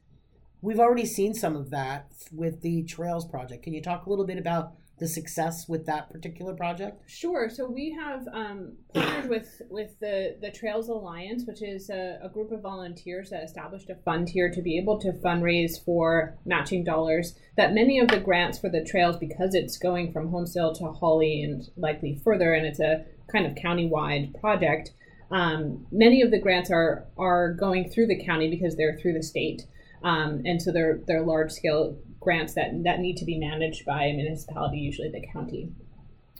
We've 0.60 0.80
already 0.80 1.06
seen 1.06 1.34
some 1.34 1.56
of 1.56 1.70
that 1.70 2.12
with 2.30 2.62
the 2.62 2.84
Trails 2.84 3.26
project. 3.26 3.64
Can 3.64 3.74
you 3.74 3.82
talk 3.82 4.06
a 4.06 4.10
little 4.10 4.26
bit 4.26 4.38
about 4.38 4.74
the 5.02 5.08
success 5.08 5.68
with 5.68 5.84
that 5.86 6.08
particular 6.10 6.54
project? 6.54 7.02
Sure. 7.10 7.50
So 7.50 7.68
we 7.68 7.90
have 7.90 8.26
um, 8.32 8.76
partnered 8.94 9.28
with 9.28 9.60
with 9.68 9.98
the 9.98 10.36
the 10.40 10.50
Trails 10.50 10.88
Alliance, 10.88 11.42
which 11.44 11.60
is 11.60 11.90
a, 11.90 12.20
a, 12.22 12.28
group 12.28 12.52
of 12.52 12.60
volunteers 12.60 13.30
that 13.30 13.42
established 13.42 13.90
a 13.90 13.96
fund 13.96 14.28
here 14.28 14.48
to 14.50 14.62
be 14.62 14.78
able 14.78 14.98
to 15.00 15.12
fundraise 15.12 15.84
for 15.84 16.38
matching 16.46 16.84
dollars. 16.84 17.34
That 17.56 17.74
many 17.74 17.98
of 17.98 18.08
the 18.08 18.20
grants 18.20 18.58
for 18.60 18.70
the 18.70 18.84
trails, 18.84 19.16
because 19.16 19.54
it's 19.54 19.76
going 19.76 20.12
from 20.12 20.30
Honesdale 20.30 20.78
to 20.78 20.92
Hawley 20.92 21.42
and 21.42 21.68
likely 21.76 22.20
further, 22.22 22.54
and 22.54 22.64
it's 22.64 22.80
a 22.80 23.04
kind 23.30 23.44
of 23.44 23.56
county-wide 23.56 24.34
project. 24.40 24.92
Um, 25.32 25.86
many 25.90 26.22
of 26.22 26.30
the 26.30 26.38
grants 26.38 26.70
are 26.70 27.06
are 27.18 27.54
going 27.54 27.90
through 27.90 28.06
the 28.06 28.24
county 28.24 28.48
because 28.48 28.76
they're 28.76 28.96
through 28.96 29.14
the 29.14 29.22
state. 29.22 29.62
Um, 30.02 30.42
and 30.44 30.60
so 30.60 30.72
they're 30.72 31.00
they're 31.06 31.22
large 31.22 31.52
scale 31.52 31.96
grants 32.20 32.54
that 32.54 32.70
that 32.84 33.00
need 33.00 33.16
to 33.18 33.24
be 33.24 33.38
managed 33.38 33.84
by 33.84 34.04
a 34.04 34.12
municipality, 34.12 34.78
usually 34.78 35.10
the 35.10 35.26
county. 35.32 35.70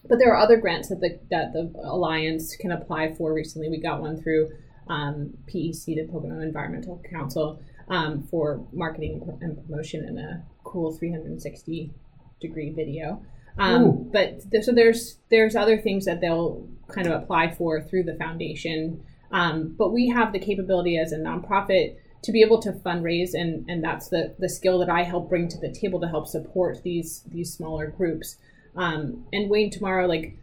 But 0.09 0.19
there 0.19 0.33
are 0.33 0.39
other 0.39 0.57
grants 0.57 0.89
that 0.89 1.01
the 1.01 1.21
that 1.31 1.53
the 1.53 1.73
alliance 1.85 2.57
can 2.57 2.73
apply 2.73 3.15
for. 3.15 3.33
Recently, 3.33 3.69
we 3.69 3.79
got 3.79 4.01
one 4.01 4.21
through 4.21 4.51
um, 4.89 5.35
PEC, 5.47 5.85
the 5.85 6.07
Pocono 6.11 6.41
Environmental 6.41 7.01
Council, 7.09 7.61
um, 7.89 8.23
for 8.23 8.67
marketing 8.73 9.39
and 9.41 9.65
promotion 9.65 10.05
in 10.09 10.19
a 10.19 10.45
cool 10.65 10.93
360 10.93 11.93
degree 12.41 12.71
video. 12.71 13.23
Um, 13.59 14.09
but 14.11 14.51
th- 14.51 14.65
so 14.65 14.73
there's 14.73 15.19
there's 15.31 15.55
other 15.55 15.79
things 15.79 16.05
that 16.07 16.21
they'll 16.21 16.67
kind 16.89 17.07
of 17.07 17.23
apply 17.23 17.55
for 17.55 17.81
through 17.83 18.05
the 18.05 18.15
foundation. 18.17 19.05
Um, 19.31 19.75
but 19.79 19.93
we 19.93 20.09
have 20.09 20.33
the 20.33 20.39
capability 20.39 20.99
as 20.99 21.13
a 21.13 21.19
nonprofit 21.19 21.97
to 22.23 22.33
be 22.33 22.41
able 22.43 22.61
to 22.63 22.73
fundraise 22.73 23.35
and 23.35 23.69
and 23.69 23.83
that's 23.83 24.09
the 24.09 24.35
the 24.39 24.49
skill 24.49 24.79
that 24.79 24.89
I 24.89 25.03
help 25.03 25.29
bring 25.29 25.49
to 25.49 25.59
the 25.59 25.73
table 25.73 26.01
to 26.01 26.09
help 26.09 26.27
support 26.27 26.83
these 26.83 27.23
these 27.29 27.53
smaller 27.53 27.89
groups. 27.89 28.37
Um, 28.77 29.27
and 29.33 29.51
Wayne 29.51 29.71
tomorrow 29.71 30.07
like 30.07 30.37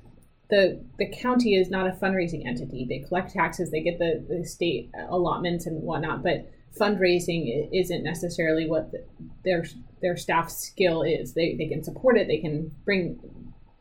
the 0.50 0.84
the 0.98 1.08
county 1.08 1.56
is 1.56 1.70
not 1.70 1.88
a 1.88 1.92
fundraising 1.92 2.46
entity. 2.46 2.86
They 2.88 3.00
collect 3.00 3.34
taxes, 3.34 3.72
they 3.72 3.82
get 3.82 4.00
the, 4.00 4.24
the 4.28 4.46
state 4.46 4.92
allotments 5.10 5.66
and 5.66 5.82
whatnot, 5.84 6.24
but 6.24 6.52
fundraising 6.78 7.70
isn't 7.72 8.04
necessarily 8.04 8.68
what 8.68 8.92
the, 8.92 9.06
their 9.44 9.66
their 10.02 10.18
staff 10.18 10.50
skill 10.50 11.04
is. 11.04 11.34
They, 11.34 11.56
they 11.56 11.68
can 11.68 11.84
support 11.84 12.18
it, 12.18 12.28
they 12.28 12.38
can 12.38 12.72
bring 12.86 13.20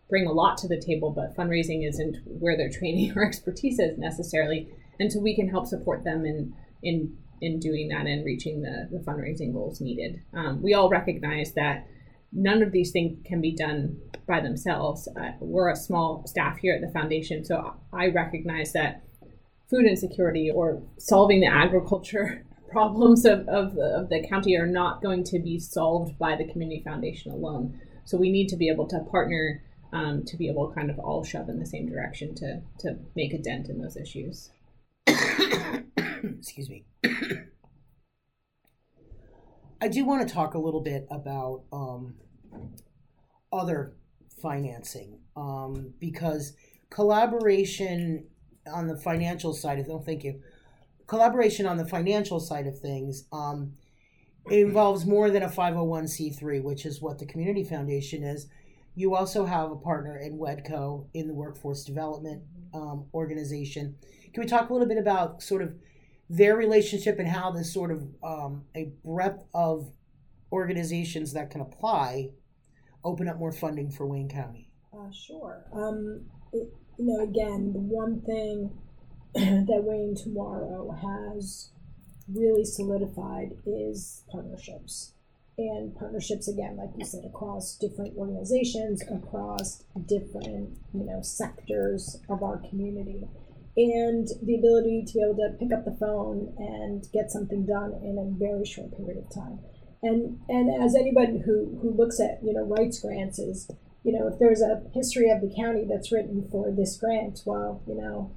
bring 0.09 0.27
a 0.27 0.33
lot 0.33 0.57
to 0.59 0.69
the 0.69 0.81
table, 0.81 1.11
but 1.11 1.37
fundraising 1.37 1.87
isn't 1.87 2.17
where 2.27 2.57
their 2.57 2.71
training 2.71 3.13
or 3.17 3.25
expertise 3.25 3.79
is 3.79 3.99
necessarily. 3.99 4.69
And 5.01 5.13
so 5.13 5.21
we 5.21 5.35
can 5.35 5.49
help 5.49 5.67
support 5.67 6.05
them 6.05 6.25
in 6.25 6.55
in 6.83 7.17
in 7.40 7.59
doing 7.61 7.88
that 7.88 8.07
and 8.07 8.24
reaching 8.24 8.62
the, 8.62 8.88
the 8.90 8.98
fundraising 8.98 9.53
goals 9.53 9.81
needed. 9.81 10.20
Um, 10.35 10.62
we 10.62 10.74
all 10.74 10.88
recognize 10.88 11.53
that 11.55 11.87
none 12.33 12.62
of 12.62 12.72
these 12.72 12.90
things 12.90 13.18
can 13.24 13.40
be 13.40 13.55
done 13.55 13.98
by 14.27 14.40
themselves. 14.40 15.09
Uh, 15.16 15.33
we're 15.40 15.70
a 15.70 15.77
small 15.77 16.27
staff 16.27 16.59
here 16.59 16.74
at 16.74 16.81
the 16.81 16.92
foundation, 16.92 17.44
so 17.44 17.74
I 17.92 18.09
recognize 18.09 18.72
that 18.72 19.03
food 19.70 19.87
insecurity 19.87 20.51
or 20.51 20.83
solving 20.98 21.40
the 21.40 21.46
agriculture 21.46 22.44
problems 22.70 23.24
of, 23.24 23.48
of, 23.48 23.74
the, 23.74 23.83
of 23.83 24.09
the 24.09 24.27
county 24.29 24.57
are 24.57 24.66
not 24.66 25.03
going 25.03 25.24
to 25.24 25.38
be 25.38 25.59
solved 25.59 26.18
by 26.18 26.37
the 26.37 26.51
community 26.51 26.83
foundation 26.85 27.33
alone. 27.33 27.81
So 28.05 28.16
we 28.18 28.31
need 28.31 28.48
to 28.48 28.57
be 28.57 28.68
able 28.68 28.87
to 28.88 29.01
partner 29.11 29.62
um, 29.92 30.24
to 30.27 30.37
be 30.37 30.48
able 30.48 30.68
to 30.68 30.74
kind 30.74 30.90
of 30.90 30.98
all 30.98 31.24
shove 31.24 31.48
in 31.48 31.59
the 31.59 31.66
same 31.66 31.88
direction 31.88 32.35
to, 32.37 32.61
to 32.81 32.98
make 33.16 33.33
a 33.33 33.38
dent 33.38 33.68
in 33.68 33.81
those 33.81 33.96
issues. 33.96 34.51
Excuse 36.39 36.69
me. 36.69 36.85
I 39.81 39.87
do 39.89 40.05
want 40.05 40.27
to 40.27 40.35
talk 40.35 40.55
a 40.55 40.59
little 40.59 40.81
bit 40.81 41.07
about 41.11 41.63
um, 41.73 42.15
other 43.53 43.95
financing 44.43 45.21
um, 45.37 45.95
because 46.01 46.55
collaboration 46.91 48.27
on 48.73 48.87
the 48.87 48.97
financial 48.97 49.53
side 49.53 49.79
of 49.79 49.89
oh 49.89 50.01
thank 50.01 50.25
you 50.25 50.41
collaboration 51.07 51.67
on 51.67 51.77
the 51.77 51.87
financial 51.87 52.41
side 52.41 52.67
of 52.67 52.79
things 52.79 53.25
um, 53.33 53.73
involves 54.51 55.07
more 55.07 55.31
than 55.31 55.43
a 55.43 55.49
501c3 55.49 56.63
which 56.63 56.87
is 56.87 57.01
what 57.01 57.19
the 57.19 57.27
community 57.27 57.65
foundation 57.65 58.23
is 58.23 58.47
you 58.95 59.15
also 59.15 59.45
have 59.45 59.71
a 59.71 59.77
partner 59.77 60.19
in 60.19 60.39
WEDCO 60.39 61.07
in 61.15 61.29
the 61.29 61.35
workforce 61.35 61.85
development 61.85 62.43
um, 62.75 63.07
organization 63.15 63.97
can 64.33 64.43
we 64.43 64.47
talk 64.47 64.71
a 64.71 64.73
little 64.73 64.89
bit 64.89 64.99
about 64.99 65.43
sort 65.43 65.63
of 65.63 65.75
their 66.31 66.57
relationship 66.57 67.19
and 67.19 67.29
how 67.29 67.51
this 67.51 67.73
sort 67.73 67.91
of 67.91 68.07
um, 68.23 68.64
a 68.75 68.93
breadth 69.05 69.45
of 69.55 69.91
organizations 70.53 71.33
that 71.33 71.51
can 71.51 71.61
apply 71.61 72.31
open 73.05 73.29
up 73.29 73.38
more 73.38 73.53
funding 73.53 73.91
for 73.91 74.07
Wayne 74.07 74.29
County? 74.29 74.71
Uh, 74.93 75.11
sure. 75.11 75.64
Um, 75.73 76.27
it, 76.53 76.73
you 76.99 77.07
know, 77.07 77.23
again, 77.23 77.73
the 77.73 77.79
one 77.79 78.21
thing 78.23 78.71
that 79.67 79.83
Wayne 79.85 80.17
Tomorrow 80.17 80.91
has 81.03 81.71
really 82.29 82.64
solidified 82.64 83.53
is 83.64 84.25
partnerships. 84.31 85.14
And 85.57 85.97
partnerships, 85.97 86.47
again, 86.47 86.77
like 86.77 86.91
you 86.97 87.05
said, 87.05 87.25
across 87.25 87.77
different 87.77 88.17
organizations, 88.17 89.03
across 89.11 89.83
different, 90.07 90.79
you 90.95 91.05
know, 91.05 91.21
sectors 91.21 92.21
of 92.29 92.43
our 92.45 92.59
community 92.59 93.25
and 93.79 94.27
the 94.43 94.57
ability 94.57 95.05
to 95.07 95.12
be 95.14 95.23
able 95.23 95.37
to 95.37 95.55
pick 95.59 95.73
up 95.73 95.85
the 95.85 95.97
phone 96.01 96.53
and 96.59 97.07
get 97.12 97.31
something 97.31 97.64
done 97.64 97.95
in 98.03 98.19
a 98.19 98.27
very 98.37 98.67
short 98.67 98.91
period 98.97 99.19
of 99.19 99.33
time. 99.33 99.61
And 100.03 100.41
and 100.49 100.83
as 100.83 100.97
anybody 100.97 101.38
who, 101.47 101.79
who 101.81 101.95
looks 101.97 102.19
at 102.19 102.43
you 102.43 102.53
know 102.53 102.67
rights 102.67 103.01
grants 103.01 103.38
is 103.38 103.71
you 104.03 104.12
know 104.12 104.27
if 104.27 104.38
there's 104.41 104.62
a 104.62 104.83
history 104.95 105.31
of 105.31 105.41
the 105.41 105.55
county 105.55 105.87
that's 105.88 106.11
written 106.11 106.49
for 106.51 106.73
this 106.73 106.97
grant, 106.97 107.43
well 107.47 107.83
you 107.87 107.95
know 107.95 108.37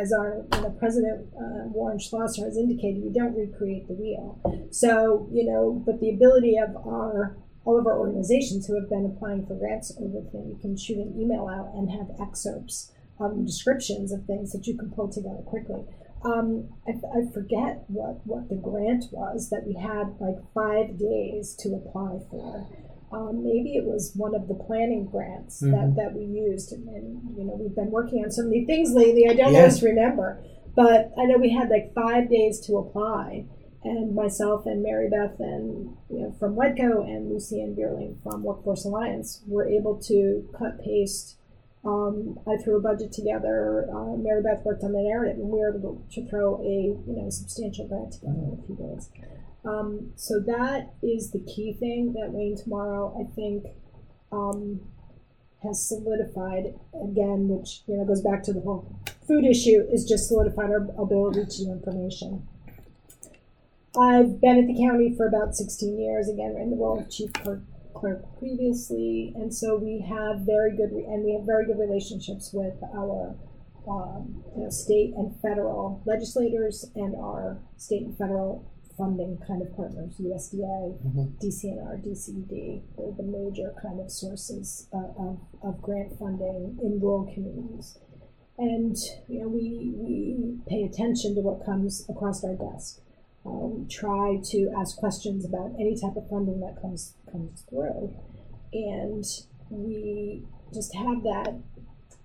as 0.00 0.12
our 0.12 0.44
you 0.54 0.60
know, 0.60 0.70
president 0.78 1.26
uh, 1.34 1.66
Warren 1.74 1.98
Schlosser 1.98 2.44
has 2.44 2.56
indicated, 2.56 3.02
you 3.02 3.12
don't 3.12 3.34
recreate 3.34 3.88
the 3.88 3.94
wheel. 3.94 4.38
So 4.70 5.28
you 5.32 5.44
know, 5.44 5.82
but 5.84 6.00
the 6.00 6.10
ability 6.10 6.56
of 6.58 6.76
our 6.86 7.36
all 7.64 7.78
of 7.78 7.86
our 7.86 7.98
organizations 7.98 8.66
who 8.66 8.78
have 8.78 8.88
been 8.88 9.04
applying 9.04 9.44
for 9.46 9.56
grants 9.56 9.92
over 9.98 10.22
thing, 10.30 10.54
you 10.54 10.58
can 10.60 10.76
shoot 10.76 10.98
an 10.98 11.18
email 11.18 11.48
out 11.48 11.74
and 11.74 11.90
have 11.90 12.14
excerpts 12.20 12.92
um, 13.20 13.44
descriptions 13.44 14.12
of 14.12 14.24
things 14.24 14.52
that 14.52 14.66
you 14.66 14.76
can 14.76 14.90
pull 14.90 15.10
together 15.10 15.42
quickly. 15.46 15.84
Um, 16.24 16.70
I, 16.88 16.92
I, 17.16 17.32
forget 17.32 17.84
what, 17.86 18.26
what 18.26 18.48
the 18.48 18.56
grant 18.56 19.04
was 19.12 19.50
that 19.50 19.64
we 19.66 19.74
had 19.74 20.16
like 20.18 20.36
five 20.54 20.98
days 20.98 21.54
to 21.60 21.74
apply 21.74 22.18
for. 22.30 22.66
Um, 23.12 23.44
maybe 23.44 23.76
it 23.76 23.84
was 23.84 24.12
one 24.16 24.34
of 24.34 24.48
the 24.48 24.54
planning 24.54 25.06
grants 25.06 25.62
mm-hmm. 25.62 25.72
that, 25.72 25.96
that 25.96 26.12
we 26.14 26.24
used. 26.24 26.72
And, 26.72 26.88
and, 26.88 27.38
you 27.38 27.44
know, 27.44 27.54
we've 27.54 27.76
been 27.76 27.90
working 27.90 28.24
on 28.24 28.32
so 28.32 28.42
many 28.42 28.64
things 28.64 28.92
lately, 28.92 29.26
I 29.28 29.34
don't 29.34 29.52
yeah. 29.52 29.60
always 29.60 29.82
remember. 29.82 30.42
But 30.74 31.12
I 31.18 31.24
know 31.24 31.38
we 31.38 31.50
had 31.50 31.70
like 31.70 31.94
five 31.94 32.28
days 32.28 32.60
to 32.66 32.76
apply. 32.76 33.46
And 33.84 34.16
myself 34.16 34.66
and 34.66 34.82
Mary 34.82 35.08
Beth 35.08 35.38
and 35.38 35.94
you 36.10 36.18
know 36.18 36.34
from 36.40 36.56
WEDCO 36.56 37.06
and 37.06 37.30
Lucy 37.30 37.60
and 37.60 37.76
Bierling 37.76 38.20
from 38.20 38.42
Workforce 38.42 38.84
Alliance 38.84 39.44
were 39.46 39.68
able 39.68 39.96
to 40.08 40.48
cut 40.58 40.82
paste 40.82 41.36
um, 41.86 42.38
I 42.48 42.56
threw 42.56 42.78
a 42.78 42.80
budget 42.80 43.12
together. 43.12 43.88
Uh, 43.88 44.16
Mary 44.16 44.42
Beth 44.42 44.64
worked 44.64 44.82
on 44.82 44.92
the 44.92 45.02
narrative, 45.02 45.36
and 45.36 45.48
we 45.48 45.60
were 45.60 45.74
able 45.74 46.04
to 46.12 46.28
throw 46.28 46.60
a 46.60 46.98
you 47.08 47.16
know 47.16 47.30
substantial 47.30 47.86
grant 47.86 48.14
together 48.14 48.34
in 48.34 48.58
a 48.60 48.66
few 48.66 48.76
days. 48.76 49.08
Um, 49.64 50.12
so 50.16 50.40
that 50.40 50.94
is 51.02 51.30
the 51.30 51.40
key 51.40 51.72
thing 51.72 52.12
that 52.14 52.32
Wayne 52.32 52.56
tomorrow 52.56 53.14
I 53.20 53.32
think 53.34 53.66
um, 54.32 54.80
has 55.62 55.88
solidified 55.88 56.74
again, 56.92 57.48
which 57.48 57.82
you 57.86 57.96
know 57.96 58.04
goes 58.04 58.20
back 58.20 58.42
to 58.44 58.52
the 58.52 58.60
whole 58.60 58.98
food 59.26 59.44
issue 59.44 59.86
is 59.92 60.04
just 60.04 60.28
solidified 60.28 60.70
our 60.70 60.88
ability 60.98 61.46
to 61.46 61.70
information. 61.70 62.48
I've 63.98 64.40
been 64.40 64.58
at 64.58 64.66
the 64.66 64.78
county 64.78 65.14
for 65.16 65.26
about 65.26 65.56
16 65.56 65.98
years, 65.98 66.28
again, 66.28 66.54
in 66.60 66.70
the 66.70 66.76
role 66.76 67.00
of 67.00 67.10
chief 67.10 67.32
clerk 67.32 67.60
clerk 67.98 68.22
previously, 68.38 69.32
and 69.36 69.52
so 69.54 69.76
we 69.76 70.04
have 70.08 70.40
very 70.46 70.76
good 70.76 70.92
re- 70.92 71.04
and 71.04 71.24
we 71.24 71.32
have 71.32 71.46
very 71.46 71.66
good 71.66 71.78
relationships 71.78 72.50
with 72.52 72.74
our 72.94 73.36
um, 73.88 74.42
you 74.56 74.64
know, 74.64 74.70
state 74.70 75.14
and 75.16 75.34
federal 75.40 76.02
legislators 76.06 76.90
and 76.96 77.14
our 77.16 77.58
state 77.76 78.02
and 78.02 78.16
federal 78.18 78.70
funding 78.98 79.38
kind 79.46 79.62
of 79.62 79.74
partners, 79.76 80.14
USDA, 80.20 80.98
mm-hmm. 81.04 81.36
DCNR, 81.38 82.02
DCED. 82.04 82.82
They're 82.96 83.12
the 83.16 83.22
major 83.22 83.74
kind 83.80 84.00
of 84.00 84.10
sources 84.10 84.88
uh, 84.92 85.22
of, 85.22 85.38
of 85.62 85.82
grant 85.82 86.18
funding 86.18 86.78
in 86.82 87.00
rural 87.00 87.30
communities. 87.32 87.98
And 88.58 88.96
you 89.28 89.40
know, 89.40 89.48
we, 89.48 89.92
we 89.94 90.58
pay 90.66 90.82
attention 90.84 91.34
to 91.34 91.42
what 91.42 91.64
comes 91.64 92.06
across 92.08 92.42
our 92.42 92.54
desk 92.54 93.00
um, 93.46 93.86
try 93.90 94.38
to 94.42 94.70
ask 94.78 94.96
questions 94.96 95.44
about 95.44 95.72
any 95.78 95.94
type 95.94 96.16
of 96.16 96.28
funding 96.28 96.60
that 96.60 96.80
comes 96.80 97.14
comes 97.36 97.64
through, 97.68 98.14
and 98.72 99.24
we 99.70 100.44
just 100.72 100.94
have 100.94 101.22
that 101.22 101.60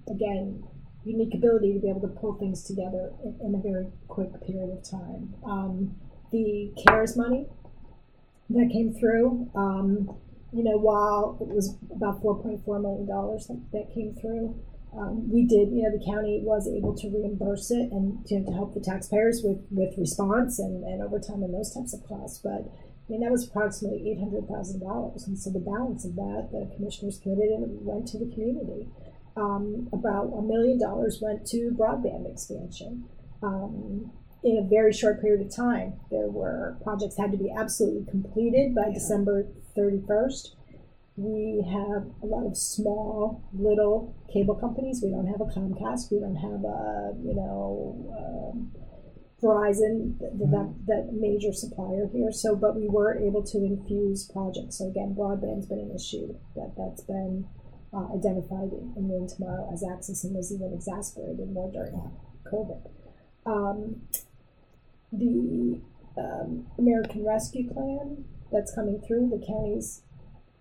again 0.10 0.64
unique 1.04 1.34
ability 1.34 1.74
to 1.74 1.80
be 1.80 1.90
able 1.90 2.02
to 2.02 2.08
pull 2.08 2.36
things 2.36 2.64
together 2.64 3.12
in, 3.24 3.40
in 3.44 3.56
a 3.56 3.62
very 3.62 3.88
quick 4.08 4.30
period 4.46 4.70
of 4.70 4.84
time. 4.90 5.34
Um, 5.46 5.96
the 6.32 6.72
CARES 6.86 7.18
money 7.18 7.48
that 8.50 8.70
came 8.72 8.94
through. 8.94 9.50
Um, 9.56 10.18
you 10.54 10.64
know, 10.64 10.78
while 10.78 11.38
it 11.40 11.48
was 11.48 11.78
about 11.96 12.22
$4.4 12.22 12.60
million 12.82 13.08
that, 13.08 13.62
that 13.72 13.94
came 13.96 14.14
through, 14.20 14.60
um, 14.92 15.32
we 15.32 15.48
did, 15.48 15.72
you 15.72 15.84
know, 15.84 15.92
the 15.98 16.04
county 16.04 16.42
was 16.44 16.68
able 16.68 16.94
to 16.98 17.08
reimburse 17.08 17.72
it 17.72 17.88
and 17.92 18.26
to, 18.28 18.44
to 18.44 18.52
help 18.52 18.74
the 18.74 18.82
taxpayers 18.82 19.42
with, 19.44 19.64
with 19.72 19.98
response 19.98 20.60
and, 20.60 20.84
and 20.84 21.02
overtime 21.02 21.44
and 21.44 21.54
those 21.54 21.74
types 21.74 21.94
of 21.94 22.04
costs. 22.04 22.40
But 22.44 22.68
I 23.12 23.16
mean, 23.20 23.24
that 23.24 23.32
was 23.32 23.46
approximately 23.46 24.16
$800,000. 24.18 25.28
And 25.28 25.38
so 25.38 25.50
the 25.50 25.60
balance 25.60 26.06
of 26.06 26.16
that, 26.16 26.48
the 26.54 26.74
commissioners 26.78 27.20
committed 27.22 27.60
and 27.60 27.86
went 27.86 28.08
to 28.08 28.18
the 28.18 28.32
community. 28.32 28.88
Um, 29.36 29.90
about 29.92 30.32
a 30.32 30.42
million 30.42 30.80
dollars 30.80 31.20
went 31.22 31.46
to 31.48 31.76
broadband 31.78 32.32
expansion. 32.32 33.04
Um, 33.44 34.12
in 34.46 34.58
a 34.58 34.70
very 34.70 34.94
short 34.94 35.20
period 35.20 35.46
of 35.46 35.54
time, 35.54 36.00
there 36.10 36.30
were 36.30 36.78
projects 36.84 37.18
had 37.18 37.34
to 37.34 37.38
be 37.38 37.52
absolutely 37.52 38.10
completed 38.10 38.74
by 38.74 38.88
yeah. 38.88 38.94
December 38.94 39.46
31st. 39.78 40.56
We 41.18 41.68
have 41.68 42.08
a 42.24 42.26
lot 42.26 42.48
of 42.48 42.56
small, 42.56 43.44
little 43.52 44.16
cable 44.32 44.56
companies. 44.56 45.02
We 45.04 45.12
don't 45.12 45.28
have 45.28 45.42
a 45.42 45.52
Comcast. 45.52 46.14
We 46.14 46.22
don't 46.22 46.38
have 46.38 46.64
a, 46.64 47.14
you 47.22 47.36
know, 47.36 48.56
um, 48.56 48.72
Verizon, 49.42 50.18
mm-hmm. 50.22 50.52
that, 50.52 50.74
that 50.86 51.10
major 51.14 51.52
supplier 51.52 52.08
here. 52.14 52.32
So, 52.32 52.56
but 52.56 52.76
we 52.76 52.88
were 52.88 53.18
able 53.18 53.44
to 53.44 53.58
infuse 53.58 54.30
projects. 54.32 54.78
So 54.78 54.88
again, 54.88 55.16
broadband's 55.18 55.68
been 55.68 55.80
an 55.80 55.92
issue 55.96 56.36
that 56.56 56.74
that's 56.78 57.02
been 57.02 57.48
uh, 57.94 58.14
identified 58.16 58.72
in, 58.72 58.94
in 58.96 59.28
Tomorrow 59.28 59.70
as 59.74 59.84
access 59.84 60.24
and 60.24 60.36
was 60.36 60.54
even 60.54 60.74
exacerbated 60.74 61.52
more 61.52 61.72
during 61.72 62.12
COVID. 62.46 62.88
Um, 63.46 64.02
the 65.12 65.82
um, 66.18 66.68
American 66.78 67.26
Rescue 67.26 67.72
Plan 67.72 68.26
that's 68.52 68.74
coming 68.74 69.02
through, 69.06 69.30
the 69.30 69.44
county's 69.46 70.04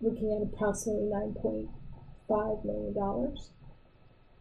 looking 0.01 0.33
at 0.33 0.41
approximately 0.41 1.09
$9.5 1.09 2.65
million. 2.65 3.37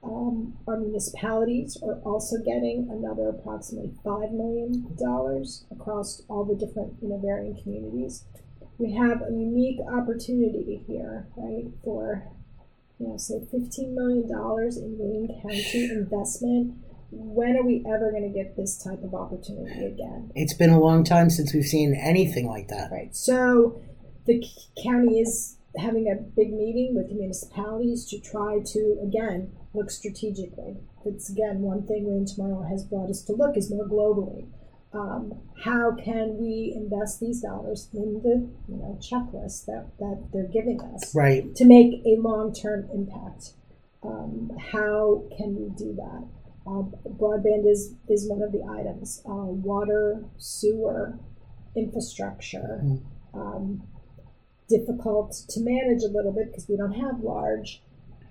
Um, 0.03 0.57
our 0.67 0.79
municipalities 0.79 1.77
are 1.83 2.01
also 2.05 2.39
getting 2.39 2.89
another 2.91 3.29
approximately 3.29 3.93
$5 4.05 4.33
million 4.33 4.97
across 5.71 6.23
all 6.29 6.45
the 6.45 6.55
different, 6.55 6.95
you 7.03 7.09
know, 7.09 7.19
varying 7.19 7.61
communities. 7.63 8.25
We 8.79 8.95
have 8.95 9.21
a 9.21 9.31
unique 9.31 9.79
opportunity 9.93 10.83
here, 10.87 11.29
right, 11.37 11.67
for, 11.85 12.29
you 12.99 13.09
know, 13.09 13.17
say 13.19 13.41
$15 13.53 13.93
million 13.93 14.25
in 14.25 14.97
Wayne 14.99 15.43
County 15.43 15.91
investment 15.91 16.77
when 17.13 17.57
are 17.57 17.65
we 17.65 17.85
ever 17.87 18.11
going 18.11 18.23
to 18.23 18.37
get 18.37 18.57
this 18.57 18.83
type 18.83 19.03
of 19.03 19.15
opportunity 19.15 19.87
again? 19.87 20.31
It's 20.35 20.55
been 20.55 20.71
a 20.71 20.81
long 20.81 21.05
time 21.05 21.29
since 21.29 21.53
we've 21.53 21.65
seen 21.65 21.95
anything 21.95 22.47
like 22.47 22.69
that. 22.69 22.91
Right. 22.91 23.15
So 23.15 23.83
the 24.27 24.45
county 24.83 25.21
is 25.21 25.57
having 25.79 26.09
a 26.09 26.21
big 26.21 26.53
meeting 26.53 26.95
with 26.95 27.09
the 27.09 27.15
municipalities 27.15 28.07
to 28.07 28.21
try 28.21 28.61
to, 28.65 28.99
again, 29.03 29.53
look 29.75 29.91
strategically. 29.91 30.77
It's, 31.05 31.31
again, 31.31 31.61
one 31.61 31.87
thing 31.87 32.07
Wayne 32.07 32.27
Tomorrow 32.27 32.69
has 32.69 32.85
brought 32.85 33.11
us 33.11 33.23
to 33.25 33.33
look 33.33 33.57
is 33.57 33.71
more 33.71 33.87
globally. 33.87 34.49
Um, 34.93 35.41
how 35.63 35.95
can 35.95 36.39
we 36.39 36.73
invest 36.75 37.21
these 37.21 37.41
dollars 37.41 37.89
in 37.95 38.23
the 38.25 38.51
you 38.69 38.77
know 38.77 38.99
checklist 39.01 39.67
that, 39.67 39.87
that 40.01 40.31
they're 40.33 40.49
giving 40.49 40.81
us 40.81 41.15
right 41.15 41.55
to 41.55 41.65
make 41.65 42.03
a 42.05 42.21
long-term 42.21 42.89
impact 42.93 43.53
um, 44.03 44.51
how 44.73 45.29
can 45.37 45.55
we 45.55 45.69
do 45.77 45.95
that 45.95 46.27
uh, 46.67 46.83
broadband 47.09 47.69
is, 47.69 47.95
is 48.09 48.29
one 48.29 48.43
of 48.43 48.53
the 48.53 48.63
items. 48.63 49.23
Uh, 49.27 49.49
water, 49.49 50.25
sewer, 50.37 51.19
infrastructure. 51.75 52.81
Mm-hmm. 52.85 53.41
Um, 53.41 53.83
difficult 54.71 55.33
to 55.49 55.61
manage 55.61 56.03
a 56.03 56.09
little 56.09 56.33
bit 56.33 56.47
because 56.51 56.69
we 56.69 56.77
don't 56.77 56.93
have 56.93 57.21
large 57.21 57.83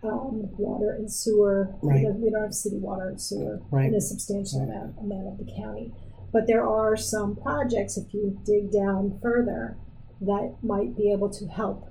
um, 0.04 0.50
water 0.58 0.92
and 0.92 1.12
sewer. 1.12 1.76
Right. 1.82 2.06
We 2.16 2.30
don't 2.30 2.44
have 2.44 2.54
city 2.54 2.78
water 2.78 3.10
and 3.10 3.22
sewer 3.22 3.62
right. 3.70 3.88
in 3.88 3.96
a 3.96 4.02
substantial 4.02 4.62
right. 4.62 4.70
amount, 4.70 4.98
amount 5.00 5.28
of 5.28 5.46
the 5.46 5.52
county. 5.62 5.94
But 6.32 6.48
there 6.48 6.68
are 6.68 6.96
some 6.96 7.36
projects, 7.36 7.98
if 7.98 8.14
you 8.14 8.40
dig 8.46 8.72
down 8.72 9.20
further, 9.22 9.78
that 10.22 10.58
might 10.62 10.96
be 10.96 11.12
able 11.12 11.30
to 11.30 11.46
help 11.48 11.90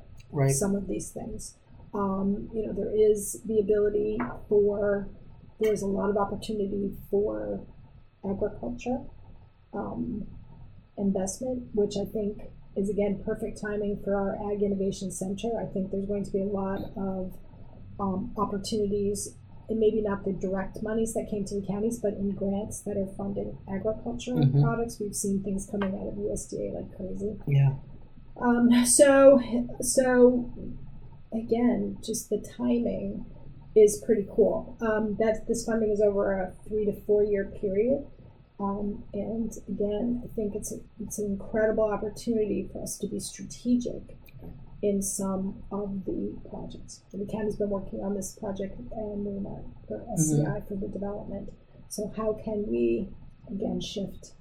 some 0.50 0.74
of 0.74 0.86
these 0.86 1.10
things. 1.10 1.56
Um, 1.94 2.48
you 2.52 2.66
know, 2.66 2.72
there 2.72 2.92
is 2.94 3.40
the 3.46 3.58
ability 3.58 4.18
for 4.48 5.08
there's 5.60 5.82
a 5.82 5.86
lot 5.86 6.10
of 6.10 6.16
opportunity 6.16 6.92
for 7.10 7.66
agriculture 8.28 8.98
um, 9.74 10.26
investment, 10.96 11.64
which 11.72 11.94
I 11.96 12.04
think 12.04 12.42
is 12.78 12.88
again 12.88 13.22
perfect 13.24 13.60
timing 13.60 14.00
for 14.04 14.14
our 14.14 14.52
Ag 14.52 14.62
Innovation 14.62 15.10
Center. 15.10 15.48
I 15.60 15.66
think 15.72 15.90
there's 15.90 16.06
going 16.06 16.24
to 16.24 16.30
be 16.30 16.40
a 16.40 16.44
lot 16.44 16.80
of 16.96 17.34
um, 18.00 18.32
opportunities, 18.36 19.34
and 19.68 19.78
maybe 19.78 20.00
not 20.00 20.24
the 20.24 20.32
direct 20.32 20.78
monies 20.82 21.12
that 21.14 21.28
came 21.30 21.44
to 21.46 21.60
the 21.60 21.66
counties, 21.66 21.98
but 21.98 22.14
in 22.14 22.30
grants 22.34 22.82
that 22.82 22.96
are 22.96 23.12
funding 23.16 23.58
agricultural 23.68 24.38
mm-hmm. 24.38 24.62
products. 24.62 24.98
We've 25.00 25.14
seen 25.14 25.42
things 25.42 25.68
coming 25.70 25.94
out 25.94 26.08
of 26.08 26.14
USDA 26.14 26.74
like 26.74 26.96
crazy. 26.96 27.36
Yeah. 27.46 27.74
Um, 28.40 28.86
so, 28.86 29.40
so 29.80 30.52
again, 31.32 31.98
just 32.04 32.30
the 32.30 32.44
timing 32.56 33.26
is 33.76 34.02
pretty 34.04 34.26
cool. 34.34 34.76
Um, 34.80 35.16
that 35.18 35.46
this 35.46 35.64
funding 35.64 35.90
is 35.90 36.00
over 36.00 36.40
a 36.40 36.52
three 36.68 36.84
to 36.86 36.92
four 37.04 37.24
year 37.24 37.52
period, 37.60 38.06
um, 38.60 39.04
and 39.14 39.52
again, 39.68 40.22
I 40.24 40.34
think 40.34 40.54
it's 40.54 40.72
a, 40.72 40.76
it's 41.00 41.18
an 41.18 41.26
incredible 41.26 41.84
opportunity 41.84 42.68
for 42.72 42.82
us 42.82 42.98
to 42.98 43.06
be 43.06 43.20
strategic 43.20 44.18
in 44.82 45.02
some 45.02 45.62
of 45.70 46.04
the 46.04 46.36
projects. 46.50 47.02
The 47.12 47.28
county's 47.30 47.56
been 47.56 47.70
working 47.70 48.00
on 48.00 48.14
this 48.14 48.36
project 48.38 48.78
and 48.78 49.24
Luna 49.24 49.62
for 49.86 50.04
SCI 50.14 50.36
mm-hmm. 50.36 50.66
for 50.66 50.74
the 50.74 50.88
development. 50.88 51.50
So 51.88 52.12
how 52.16 52.38
can 52.44 52.66
we 52.68 53.08
again 53.48 53.80
shift? 53.80 54.34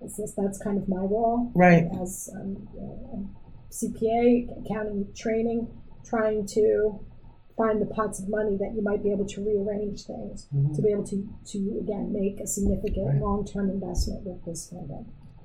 This, 0.00 0.34
that's 0.36 0.62
kind 0.62 0.78
of 0.78 0.88
my 0.88 0.96
role, 0.96 1.52
right? 1.54 1.86
As 2.00 2.30
um, 2.34 2.66
you 2.74 2.80
know, 2.80 3.30
CPA, 3.70 4.64
accounting 4.64 5.06
training, 5.14 5.68
trying 6.06 6.46
to 6.48 6.98
find 7.60 7.80
the 7.80 7.86
pots 7.94 8.20
of 8.20 8.28
money 8.28 8.56
that 8.56 8.72
you 8.74 8.82
might 8.82 9.02
be 9.02 9.12
able 9.12 9.26
to 9.26 9.44
rearrange 9.44 10.04
things 10.04 10.46
mm-hmm. 10.54 10.74
to 10.74 10.80
be 10.80 10.90
able 10.90 11.04
to, 11.04 11.28
to 11.44 11.78
again 11.80 12.10
make 12.10 12.40
a 12.40 12.46
significant 12.46 13.06
right. 13.06 13.20
long 13.20 13.46
term 13.46 13.68
investment 13.68 14.24
with 14.24 14.42
this 14.46 14.70
funding. 14.70 15.04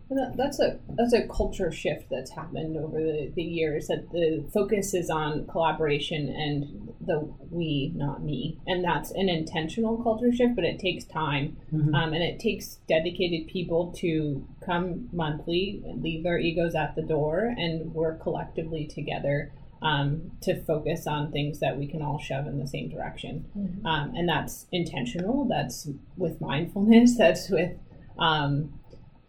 And 0.10 0.20
that, 0.20 0.38
that's 0.38 0.60
a 0.60 0.78
that's 0.90 1.14
a 1.14 1.28
culture 1.28 1.72
shift 1.72 2.06
that's 2.12 2.32
happened 2.32 2.78
over 2.78 3.00
the, 3.00 3.32
the 3.36 3.42
years. 3.42 3.88
That 3.88 4.12
the 4.12 4.46
focus 4.54 4.94
is 4.94 5.10
on 5.10 5.48
collaboration 5.48 6.30
and 6.30 6.94
the 7.02 7.28
we, 7.50 7.92
not 7.96 8.24
me, 8.24 8.60
and 8.68 8.84
that's 8.84 9.10
an 9.12 9.30
intentional 9.30 9.98
culture 10.04 10.32
shift. 10.32 10.56
But 10.56 10.64
it 10.64 10.78
takes 10.78 11.06
time, 11.06 11.58
mm-hmm. 11.74 11.96
um, 11.96 12.14
and 12.14 12.24
it 12.24 12.40
takes 12.40 12.76
dedicated 12.88 13.48
people 13.48 13.94
to 13.98 14.48
come 14.64 15.10
monthly, 15.12 15.82
leave 15.98 16.24
their 16.24 16.38
egos 16.38 16.76
at 16.76 16.96
the 16.96 17.02
door, 17.02 17.54
and 17.58 17.92
work 17.92 18.22
collectively 18.22 18.86
together 18.86 19.52
um, 19.82 20.32
to 20.42 20.62
focus 20.64 21.08
on 21.08 21.32
things 21.32 21.60
that 21.60 21.78
we 21.78 21.88
can 21.88 22.02
all 22.02 22.20
shove 22.20 22.48
in 22.48 22.60
the 22.60 22.68
same 22.68 22.90
direction. 22.90 23.46
Mm-hmm. 23.58 23.86
Um, 23.86 24.14
and 24.16 24.28
that's 24.28 24.66
intentional, 24.72 25.46
that's 25.46 25.88
with 26.18 26.42
mindfulness, 26.42 27.18
that's 27.18 27.50
with 27.50 27.72
um, 28.18 28.80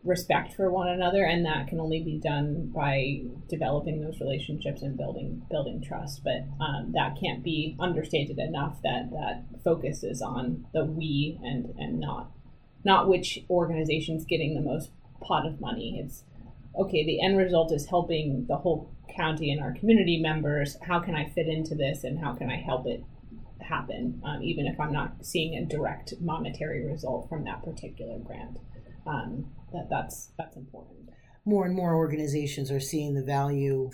respect 0.06 0.54
for 0.54 0.70
one 0.70 0.88
another, 0.88 1.24
and 1.24 1.44
that 1.44 1.66
can 1.66 1.80
only 1.80 2.02
be 2.02 2.18
done 2.18 2.70
by 2.74 3.22
developing 3.48 4.00
those 4.00 4.20
relationships 4.20 4.82
and 4.82 4.96
building 4.96 5.44
building 5.50 5.82
trust. 5.82 6.22
But 6.24 6.46
um, 6.64 6.92
that 6.94 7.16
can't 7.20 7.42
be 7.42 7.76
understated 7.78 8.38
enough 8.38 8.80
that 8.82 9.10
that 9.10 9.44
focuses 9.64 10.22
on 10.22 10.66
the 10.72 10.84
we 10.84 11.38
and 11.42 11.74
and 11.76 12.00
not 12.00 12.30
not 12.84 13.08
which 13.08 13.40
organization's 13.50 14.24
getting 14.24 14.54
the 14.54 14.60
most 14.60 14.90
pot 15.20 15.46
of 15.46 15.60
money. 15.60 16.00
It's 16.02 16.24
okay. 16.78 17.04
The 17.04 17.22
end 17.22 17.36
result 17.36 17.72
is 17.72 17.86
helping 17.86 18.46
the 18.46 18.56
whole 18.56 18.94
county 19.14 19.50
and 19.50 19.60
our 19.60 19.72
community 19.74 20.18
members 20.20 20.76
how 20.82 20.98
can 20.98 21.14
i 21.14 21.24
fit 21.24 21.46
into 21.46 21.74
this 21.74 22.04
and 22.04 22.18
how 22.18 22.34
can 22.34 22.50
i 22.50 22.56
help 22.56 22.86
it 22.86 23.02
happen 23.60 24.20
um, 24.24 24.42
even 24.42 24.66
if 24.66 24.78
i'm 24.78 24.92
not 24.92 25.24
seeing 25.24 25.54
a 25.54 25.64
direct 25.64 26.14
monetary 26.20 26.84
result 26.86 27.28
from 27.28 27.44
that 27.44 27.62
particular 27.64 28.18
grant? 28.18 28.58
Um, 29.06 29.46
that 29.72 29.88
that's 29.88 30.32
that's 30.36 30.56
important. 30.56 31.10
More 31.44 31.64
and 31.64 31.74
more 31.74 31.94
organizations 31.94 32.70
are 32.70 32.80
seeing 32.80 33.14
the 33.14 33.22
value 33.22 33.90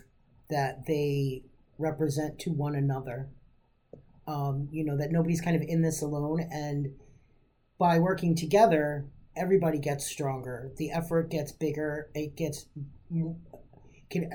that 0.48 0.86
they 0.86 1.44
represent 1.78 2.38
to 2.40 2.50
one 2.50 2.74
another. 2.74 3.28
Um, 4.26 4.68
you 4.70 4.84
know 4.84 4.96
that 4.96 5.12
nobody's 5.12 5.40
kind 5.40 5.56
of 5.56 5.62
in 5.62 5.82
this 5.82 6.00
alone 6.02 6.46
and 6.50 6.94
by 7.78 7.98
working 7.98 8.34
together 8.36 9.06
everybody 9.34 9.78
gets 9.78 10.06
stronger. 10.06 10.70
The 10.76 10.90
effort 10.90 11.30
gets 11.30 11.52
bigger 11.52 12.10
it 12.14 12.36
gets 12.36 12.66
can 14.10 14.30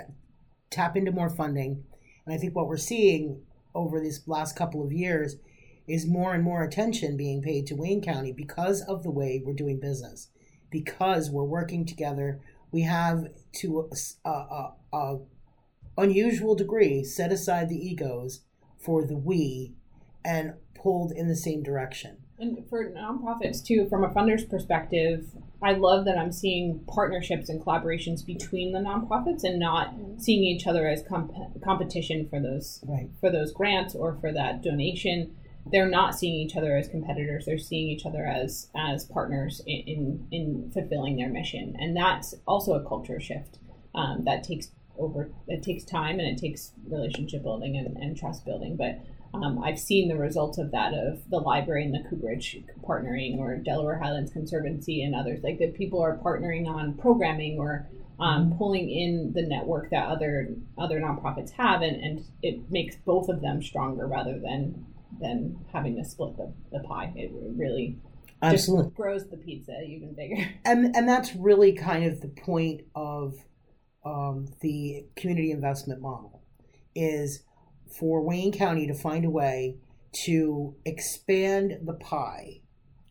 tap 0.69 0.95
into 0.95 1.11
more 1.11 1.29
funding. 1.29 1.83
And 2.25 2.33
I 2.33 2.37
think 2.37 2.55
what 2.55 2.67
we're 2.67 2.77
seeing 2.77 3.41
over 3.73 3.99
these 3.99 4.21
last 4.27 4.55
couple 4.55 4.83
of 4.83 4.91
years 4.91 5.37
is 5.87 6.05
more 6.05 6.33
and 6.33 6.43
more 6.43 6.63
attention 6.63 7.15
being 7.15 7.41
paid 7.41 7.65
to 7.67 7.75
Wayne 7.75 8.01
County 8.01 8.33
because 8.33 8.81
of 8.81 9.03
the 9.03 9.11
way 9.11 9.41
we're 9.43 9.53
doing 9.53 9.79
business, 9.79 10.29
because 10.69 11.29
we're 11.29 11.43
working 11.43 11.85
together, 11.85 12.41
we 12.71 12.81
have 12.81 13.27
to 13.53 13.89
a, 14.25 14.29
a, 14.29 14.73
a 14.93 15.19
unusual 15.97 16.55
degree 16.55 17.03
set 17.03 17.31
aside 17.31 17.69
the 17.69 17.77
egos 17.77 18.41
for 18.77 19.05
the 19.05 19.17
we 19.17 19.73
and 20.25 20.53
pulled 20.75 21.11
in 21.11 21.27
the 21.27 21.35
same 21.35 21.63
direction. 21.63 22.17
And 22.39 22.67
for 22.69 22.85
nonprofits 22.91 23.65
too, 23.65 23.87
from 23.89 24.03
a 24.03 24.09
funder's 24.09 24.45
perspective, 24.45 25.25
I 25.61 25.73
love 25.73 26.05
that 26.05 26.17
I'm 26.19 26.31
seeing 26.31 26.81
partnerships 26.87 27.49
and 27.49 27.59
collaborations 27.59 28.23
between 28.23 28.73
the 28.73 28.79
nonprofits 28.79 29.43
and 29.43 29.59
not 29.59 29.93
seeing 30.19 30.43
each 30.43 30.67
other 30.67 30.87
as 30.87 31.01
comp- 31.01 31.31
competition 31.63 32.27
for 32.29 32.39
those 32.39 32.83
Right. 32.87 33.09
for 33.19 33.31
those 33.31 33.51
grants 33.51 33.95
or 33.95 34.15
for 34.21 34.31
that 34.33 34.61
donation. 34.61 35.35
They're 35.71 35.89
not 35.89 36.15
seeing 36.15 36.35
each 36.35 36.55
other 36.55 36.77
as 36.77 36.87
competitors. 36.87 37.45
They're 37.45 37.57
seeing 37.57 37.87
each 37.89 38.05
other 38.05 38.25
as 38.25 38.69
as 38.75 39.05
partners 39.05 39.61
in 39.65 39.81
in, 39.87 40.27
in 40.31 40.71
fulfilling 40.71 41.17
their 41.17 41.29
mission, 41.29 41.75
and 41.79 41.97
that's 41.97 42.35
also 42.47 42.73
a 42.73 42.87
culture 42.87 43.19
shift 43.19 43.57
um, 43.95 44.23
that 44.25 44.43
takes 44.43 44.71
over. 44.97 45.31
It 45.47 45.63
takes 45.63 45.83
time 45.83 46.19
and 46.19 46.27
it 46.27 46.37
takes 46.37 46.71
relationship 46.87 47.41
building 47.43 47.77
and, 47.77 47.97
and 47.97 48.15
trust 48.15 48.45
building, 48.45 48.75
but. 48.77 48.99
Um, 49.33 49.61
I've 49.63 49.79
seen 49.79 50.07
the 50.07 50.17
results 50.17 50.57
of 50.57 50.71
that 50.71 50.93
of 50.93 51.29
the 51.29 51.37
library 51.37 51.83
and 51.83 51.93
the 51.93 52.07
Cooperage 52.09 52.57
partnering, 52.81 53.37
or 53.37 53.55
Delaware 53.57 53.99
Highlands 53.99 54.31
Conservancy 54.31 55.03
and 55.03 55.13
others. 55.13 55.41
Like 55.43 55.59
that, 55.59 55.75
people 55.75 56.01
are 56.01 56.17
partnering 56.17 56.67
on 56.67 56.95
programming 56.95 57.59
or 57.59 57.87
um, 58.19 58.55
pulling 58.57 58.89
in 58.89 59.33
the 59.35 59.43
network 59.43 59.91
that 59.91 60.07
other 60.07 60.55
other 60.77 60.99
nonprofits 60.99 61.51
have, 61.51 61.81
and, 61.81 62.01
and 62.01 62.25
it 62.41 62.71
makes 62.71 62.95
both 63.05 63.29
of 63.29 63.41
them 63.41 63.61
stronger 63.61 64.07
rather 64.07 64.39
than 64.39 64.85
than 65.19 65.57
having 65.71 65.95
to 65.97 66.03
split 66.03 66.35
the, 66.37 66.53
the 66.71 66.79
pie. 66.79 67.13
It 67.15 67.31
really 67.33 67.97
Absolutely. 68.41 68.85
just 68.85 68.95
grows 68.95 69.29
the 69.29 69.37
pizza 69.37 69.81
even 69.81 70.13
bigger. 70.13 70.49
and 70.65 70.95
and 70.95 71.07
that's 71.07 71.35
really 71.35 71.73
kind 71.73 72.05
of 72.05 72.21
the 72.21 72.29
point 72.29 72.81
of 72.95 73.35
um, 74.05 74.47
the 74.61 75.05
community 75.15 75.51
investment 75.51 76.01
model 76.01 76.41
is 76.95 77.43
for 77.91 78.21
Wayne 78.21 78.51
County 78.51 78.87
to 78.87 78.93
find 78.93 79.25
a 79.25 79.29
way 79.29 79.77
to 80.25 80.75
expand 80.85 81.77
the 81.83 81.93
pie. 81.93 82.61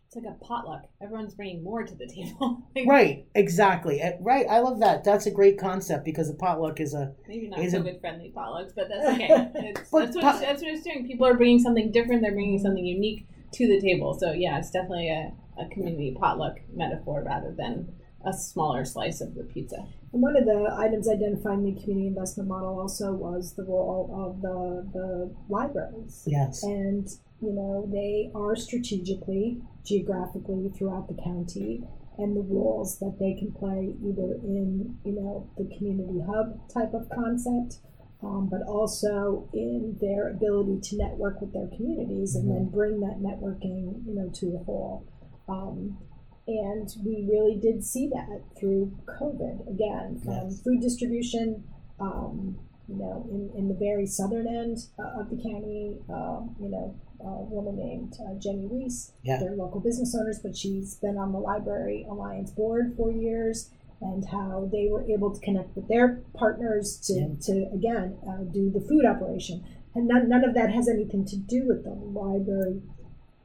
It's 0.06 0.16
like 0.16 0.24
a 0.24 0.44
potluck. 0.44 0.82
Everyone's 1.02 1.34
bringing 1.34 1.62
more 1.62 1.82
to 1.84 1.94
the 1.94 2.06
table. 2.06 2.62
Right, 2.86 3.26
exactly. 3.34 4.00
Uh, 4.02 4.12
Right, 4.20 4.46
I 4.48 4.60
love 4.60 4.80
that. 4.80 5.02
That's 5.04 5.26
a 5.26 5.30
great 5.30 5.58
concept 5.58 6.04
because 6.04 6.28
a 6.30 6.34
potluck 6.34 6.80
is 6.80 6.94
a 6.94 7.14
Maybe 7.28 7.48
not 7.48 7.58
Is 7.60 7.74
a- 7.74 7.80
COVID 7.80 8.00
friendly 8.00 8.32
potlucks, 8.34 8.72
but 8.74 8.88
that's 8.88 9.06
okay. 9.14 9.28
It's, 9.54 9.90
But 9.90 10.04
that's, 10.06 10.16
what 10.16 10.22
pot- 10.22 10.34
it's, 10.36 10.44
that's 10.44 10.62
what 10.62 10.70
it's 10.72 10.82
doing. 10.84 11.06
People 11.06 11.26
are 11.26 11.34
bringing 11.34 11.58
something 11.58 11.90
different. 11.90 12.22
They're 12.22 12.32
bringing 12.32 12.58
something 12.58 12.84
unique 12.84 13.26
to 13.54 13.66
the 13.66 13.80
table. 13.80 14.16
So 14.18 14.32
yeah, 14.32 14.58
it's 14.58 14.70
definitely 14.70 15.08
a, 15.10 15.32
a 15.60 15.68
community 15.68 16.16
potluck 16.18 16.56
metaphor 16.72 17.22
rather 17.26 17.52
than 17.56 17.92
a 18.24 18.32
smaller 18.32 18.84
slice 18.84 19.20
of 19.20 19.34
the 19.34 19.44
pizza. 19.44 19.86
One 20.16 20.36
of 20.36 20.46
the 20.46 20.74
items 20.78 21.08
identified 21.08 21.58
in 21.58 21.74
the 21.74 21.80
community 21.80 22.08
investment 22.08 22.48
model 22.48 22.80
also 22.80 23.12
was 23.12 23.54
the 23.54 23.64
role 23.64 24.08
of 24.16 24.40
the, 24.40 24.88
the 24.92 25.34
libraries. 25.48 26.24
yes. 26.26 26.62
And, 26.62 27.06
you 27.40 27.52
know, 27.52 27.88
they 27.92 28.30
are 28.34 28.56
strategically, 28.56 29.60
geographically 29.84 30.70
throughout 30.76 31.08
the 31.08 31.20
county, 31.22 31.84
and 32.18 32.34
the 32.34 32.40
roles 32.40 32.98
that 32.98 33.16
they 33.20 33.34
can 33.34 33.52
play 33.52 33.92
either 34.00 34.40
in, 34.42 34.96
you 35.04 35.12
know, 35.12 35.50
the 35.58 35.68
community 35.76 36.20
hub 36.26 36.56
type 36.72 36.94
of 36.94 37.08
concept, 37.10 37.80
um, 38.22 38.48
but 38.50 38.62
also 38.66 39.48
in 39.52 39.98
their 40.00 40.30
ability 40.30 40.80
to 40.82 40.96
network 40.96 41.40
with 41.42 41.52
their 41.52 41.68
communities 41.76 42.34
and 42.34 42.50
then 42.50 42.70
bring 42.70 43.00
that 43.00 43.20
networking, 43.20 44.00
you 44.06 44.14
know, 44.14 44.30
to 44.32 44.56
a 44.56 44.64
whole. 44.64 45.06
Um, 45.48 45.98
and 46.46 46.88
we 47.04 47.26
really 47.30 47.56
did 47.56 47.84
see 47.84 48.08
that 48.08 48.42
through 48.58 48.96
COVID 49.06 49.68
again, 49.68 50.20
from 50.24 50.32
Yes. 50.48 50.60
food 50.62 50.80
distribution, 50.80 51.64
um, 52.00 52.58
you 52.88 52.96
know, 52.96 53.26
in, 53.30 53.50
in 53.58 53.68
the 53.68 53.74
very 53.74 54.06
southern 54.06 54.46
end 54.46 54.78
uh, 54.98 55.20
of 55.20 55.28
the 55.30 55.36
county, 55.36 55.98
um, 56.08 56.54
you 56.60 56.68
know, 56.68 56.94
a 57.20 57.42
woman 57.44 57.76
named 57.76 58.14
uh, 58.20 58.34
Jenny 58.38 58.66
Reese. 58.70 59.12
Yeah. 59.24 59.38
They're 59.40 59.56
local 59.56 59.80
business 59.80 60.14
owners, 60.14 60.38
but 60.40 60.56
she's 60.56 60.94
been 60.96 61.16
on 61.16 61.32
the 61.32 61.38
Library 61.38 62.06
Alliance 62.08 62.50
board 62.50 62.94
for 62.96 63.10
years, 63.10 63.70
and 64.00 64.24
how 64.28 64.68
they 64.70 64.88
were 64.90 65.02
able 65.10 65.34
to 65.34 65.40
connect 65.40 65.74
with 65.74 65.88
their 65.88 66.20
partners 66.34 66.98
to, 67.06 67.14
Yeah. 67.14 67.28
to 67.40 67.70
again, 67.72 68.18
uh, 68.28 68.42
do 68.52 68.70
the 68.70 68.80
food 68.80 69.04
operation. 69.06 69.64
And 69.94 70.06
none, 70.06 70.28
none 70.28 70.44
of 70.44 70.54
that 70.54 70.70
has 70.72 70.88
anything 70.88 71.24
to 71.24 71.36
do 71.36 71.66
with 71.66 71.82
the 71.84 71.90
library 71.90 72.82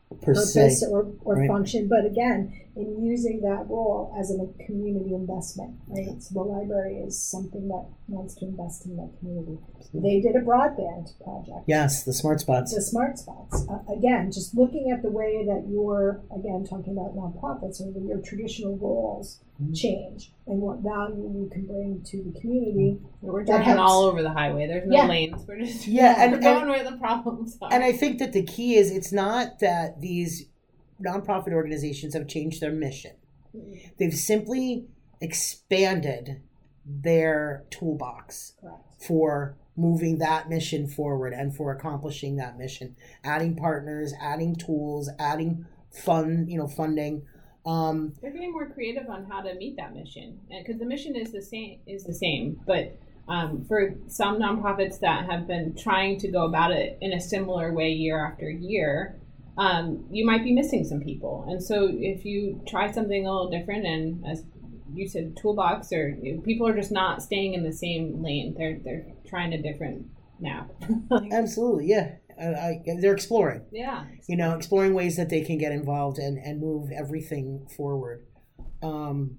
Per 0.09 0.33
purpose 0.33 0.53
se. 0.81 0.85
or, 0.91 1.13
or 1.23 1.35
right. 1.37 1.47
function, 1.47 1.87
but 1.87 2.05
again, 2.05 2.51
in 2.75 3.03
using 3.03 3.41
that 3.41 3.65
role 3.67 4.13
as 4.19 4.31
a 4.31 4.47
community 4.65 5.13
investment, 5.13 5.75
right? 5.87 6.21
So 6.21 6.33
the 6.35 6.41
library 6.41 6.97
is 6.97 7.21
something 7.21 7.67
that 7.67 7.85
wants 8.07 8.35
to 8.35 8.45
invest 8.45 8.85
in 8.85 8.95
that 8.97 9.11
community. 9.19 9.57
They 9.93 10.21
did 10.21 10.35
a 10.35 10.41
broadband 10.41 11.11
project. 11.23 11.65
Yes, 11.67 12.03
the 12.03 12.13
smart 12.13 12.39
spots. 12.39 12.73
The 12.73 12.81
smart 12.81 13.17
spots. 13.17 13.65
Uh, 13.69 13.79
again, 13.93 14.31
just 14.31 14.55
looking 14.55 14.89
at 14.91 15.01
the 15.01 15.09
way 15.09 15.45
that 15.45 15.67
your, 15.69 16.21
again, 16.35 16.65
talking 16.69 16.93
about 16.97 17.15
nonprofits 17.15 17.81
or 17.81 17.91
your 17.99 18.19
traditional 18.21 18.77
roles 18.77 19.39
Mhm. 19.61 19.75
change 19.75 20.33
and 20.47 20.59
what 20.61 20.79
value 20.79 21.29
you 21.43 21.49
can 21.51 21.65
bring 21.67 22.01
to 22.05 22.23
the 22.23 22.39
community. 22.39 22.99
We're 23.21 23.43
driving 23.43 23.77
all 23.77 24.03
over 24.03 24.21
the 24.23 24.31
highway. 24.31 24.65
There's 24.67 24.87
no 24.87 24.95
Yeah. 24.95 25.07
lanes. 25.07 25.45
We're 25.47 25.59
just 25.59 25.87
Yeah, 25.87 26.15
and- 26.23 26.31
we're 26.31 26.35
and- 26.37 26.43
going 26.43 26.69
where 26.69 26.83
the 26.89 26.97
problems 26.97 27.57
are. 27.61 27.69
And 27.71 27.83
I 27.83 27.91
think 27.91 28.19
that 28.19 28.33
the 28.33 28.43
key 28.43 28.75
is 28.75 28.91
it's 28.91 29.11
not 29.11 29.59
that 29.59 29.99
these 30.01 30.47
nonprofit 31.03 31.53
organizations 31.53 32.13
have 32.13 32.27
changed 32.27 32.61
their 32.61 32.71
mission. 32.71 33.11
They've 33.97 34.13
simply 34.13 34.87
expanded 35.19 36.41
their 36.85 37.65
toolbox 37.69 38.53
Correct. 38.59 39.03
for 39.05 39.57
moving 39.75 40.17
that 40.19 40.49
mission 40.49 40.87
forward 40.87 41.33
and 41.33 41.55
for 41.55 41.71
accomplishing 41.71 42.37
that 42.37 42.57
mission. 42.57 42.95
Adding 43.23 43.55
partners, 43.55 44.13
adding 44.21 44.55
tools, 44.55 45.09
adding 45.19 45.65
fund, 45.91 46.49
you 46.49 46.57
know, 46.57 46.67
funding. 46.67 47.23
Um, 47.65 48.13
They're 48.21 48.31
getting 48.31 48.53
more 48.53 48.69
creative 48.69 49.07
on 49.09 49.25
how 49.25 49.41
to 49.41 49.53
meet 49.55 49.77
that 49.77 49.93
mission, 49.93 50.39
because 50.49 50.79
the 50.79 50.85
mission 50.85 51.15
is 51.15 51.31
the 51.31 51.41
same. 51.41 51.79
Is 51.85 52.03
the 52.03 52.13
same, 52.13 52.59
but 52.65 52.97
um, 53.27 53.63
for 53.65 53.93
some 54.07 54.39
nonprofits 54.39 54.99
that 55.01 55.29
have 55.29 55.47
been 55.47 55.75
trying 55.75 56.17
to 56.19 56.27
go 56.27 56.45
about 56.45 56.71
it 56.71 56.97
in 57.01 57.13
a 57.13 57.21
similar 57.21 57.71
way 57.71 57.89
year 57.89 58.25
after 58.25 58.49
year, 58.49 59.20
um, 59.57 60.05
you 60.09 60.25
might 60.25 60.43
be 60.43 60.53
missing 60.53 60.83
some 60.83 61.01
people. 61.01 61.45
And 61.47 61.61
so, 61.61 61.89
if 61.91 62.25
you 62.25 62.63
try 62.67 62.91
something 62.91 63.25
a 63.25 63.31
little 63.31 63.49
different, 63.49 63.85
and 63.85 64.25
as 64.25 64.43
you 64.93 65.07
said, 65.07 65.37
toolbox, 65.37 65.91
or 65.91 66.09
you 66.21 66.35
know, 66.35 66.41
people 66.41 66.67
are 66.67 66.75
just 66.75 66.91
not 66.91 67.21
staying 67.21 67.53
in 67.53 67.63
the 67.63 67.73
same 67.73 68.23
lane. 68.23 68.55
They're 68.57 68.79
they're 68.83 69.07
trying 69.27 69.53
a 69.53 69.61
different 69.61 70.07
map. 70.39 70.71
Like, 71.09 71.31
absolutely, 71.33 71.87
yeah. 71.87 72.15
I, 72.39 72.45
I, 72.45 72.81
they're 72.99 73.13
exploring. 73.13 73.65
yeah. 73.71 74.05
you 74.27 74.35
know, 74.35 74.55
exploring 74.55 74.93
ways 74.93 75.15
that 75.17 75.29
they 75.29 75.41
can 75.41 75.59
get 75.59 75.71
involved 75.71 76.17
and, 76.17 76.39
and 76.39 76.59
move 76.59 76.89
everything 76.91 77.67
forward. 77.75 78.25
Um, 78.81 79.37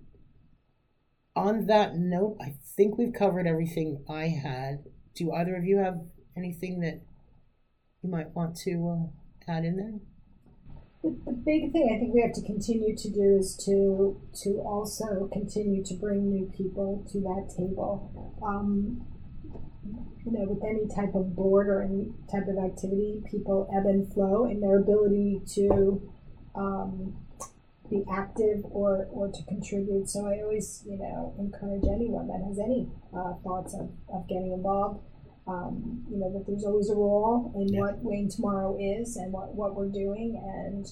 on 1.34 1.66
that 1.66 1.96
note, 1.96 2.36
I 2.40 2.54
think 2.76 2.98
we've 2.98 3.12
covered 3.12 3.46
everything 3.46 4.04
I 4.08 4.28
had. 4.28 4.84
Do 5.16 5.32
either 5.32 5.56
of 5.56 5.64
you 5.64 5.78
have 5.78 6.00
anything 6.36 6.80
that 6.80 7.00
you 8.02 8.10
might 8.10 8.30
want 8.36 8.56
to 8.58 8.88
uh, 8.88 9.21
add 9.48 9.64
in 9.64 9.76
there? 9.76 9.94
The, 11.02 11.32
big 11.32 11.72
thing 11.72 11.90
I 11.92 11.98
think 11.98 12.14
we 12.14 12.20
have 12.22 12.32
to 12.34 12.42
continue 12.42 12.96
to 12.96 13.10
do 13.10 13.36
is 13.38 13.56
to 13.66 14.20
to 14.44 14.50
also 14.60 15.28
continue 15.32 15.82
to 15.84 15.94
bring 15.94 16.30
new 16.30 16.50
people 16.56 17.04
to 17.10 17.20
that 17.20 17.52
table. 17.56 18.38
Um, 18.40 19.04
you 20.24 20.30
know, 20.30 20.44
with 20.44 20.62
any 20.62 20.86
type 20.86 21.16
of 21.16 21.34
board 21.34 21.66
or 21.66 21.82
any 21.82 22.12
type 22.30 22.46
of 22.46 22.56
activity, 22.56 23.22
people 23.28 23.68
ebb 23.76 23.86
and 23.86 24.12
flow 24.14 24.46
in 24.46 24.60
their 24.60 24.78
ability 24.78 25.40
to 25.54 26.00
um, 26.54 27.16
be 27.92 28.04
active 28.10 28.64
or, 28.64 29.08
or 29.10 29.28
to 29.28 29.42
contribute. 29.44 30.08
So 30.08 30.26
I 30.26 30.40
always, 30.42 30.82
you 30.86 30.98
know, 30.98 31.34
encourage 31.38 31.84
anyone 31.84 32.28
that 32.28 32.42
has 32.46 32.58
any 32.58 32.88
uh, 33.14 33.34
thoughts 33.44 33.74
of, 33.74 33.90
of 34.12 34.26
getting 34.28 34.52
involved. 34.52 35.00
Um, 35.46 36.04
you 36.08 36.18
know, 36.18 36.32
that 36.32 36.46
there's 36.46 36.64
always 36.64 36.88
a 36.88 36.94
role 36.94 37.52
in 37.56 37.68
Yeah. 37.68 37.80
what 37.80 37.98
Wayne 38.04 38.28
Tomorrow 38.28 38.76
is 38.78 39.16
and 39.16 39.32
what, 39.32 39.54
what 39.54 39.74
we're 39.74 39.88
doing. 39.88 40.40
And 40.44 40.86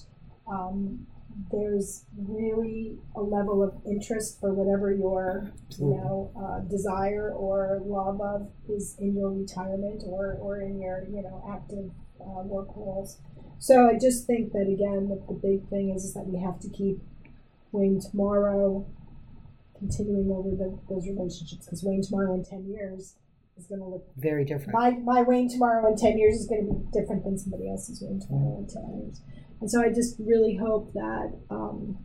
um, 0.45 1.07
there's 1.51 2.03
really 2.17 2.97
a 3.15 3.21
level 3.21 3.63
of 3.63 3.73
interest 3.85 4.39
for 4.41 4.53
whatever 4.53 4.91
your, 4.93 5.51
you 5.79 5.85
know, 5.85 6.31
uh, 6.37 6.59
desire 6.69 7.31
or 7.31 7.81
love 7.85 8.19
of 8.19 8.49
is 8.67 8.97
in 8.99 9.15
your 9.15 9.31
retirement 9.31 10.03
or, 10.05 10.33
or 10.41 10.59
in 10.61 10.81
your, 10.81 11.05
you 11.09 11.21
know, 11.21 11.41
active 11.49 11.89
uh, 12.19 12.43
work 12.43 12.67
roles. 12.75 13.19
So 13.59 13.87
I 13.87 13.97
just 13.97 14.27
think 14.27 14.51
that 14.51 14.67
again, 14.67 15.07
that 15.09 15.27
the 15.27 15.33
big 15.33 15.69
thing 15.69 15.91
is, 15.95 16.03
is 16.03 16.13
that 16.13 16.27
we 16.27 16.39
have 16.41 16.59
to 16.59 16.69
keep 16.69 16.99
Wayne 17.71 18.01
Tomorrow 18.01 18.85
continuing 19.79 20.29
over 20.31 20.49
the, 20.49 20.77
those 20.89 21.07
relationships 21.07 21.65
because 21.65 21.83
Wayne 21.83 22.01
Tomorrow 22.03 22.33
in 22.35 22.43
10 22.43 22.67
years 22.67 23.15
is 23.57 23.67
going 23.67 23.81
to 23.81 23.87
look 23.87 24.05
Very 24.17 24.45
different. 24.45 24.73
my, 24.73 24.91
my 24.91 25.21
Wayne 25.21 25.49
tomorrow 25.49 25.87
in 25.87 25.97
10 25.97 26.17
years 26.17 26.35
is 26.35 26.47
going 26.47 26.65
to 26.65 26.73
be 26.73 26.99
different 26.99 27.23
than 27.23 27.37
somebody 27.37 27.69
else's 27.69 28.01
Wayne 28.01 28.19
tomorrow 28.19 28.59
in 28.59 28.67
10 28.67 29.01
years. 29.03 29.21
And 29.59 29.69
so 29.69 29.81
I 29.81 29.89
just 29.89 30.15
really 30.19 30.55
hope 30.55 30.93
that, 30.93 31.37
um, 31.49 31.99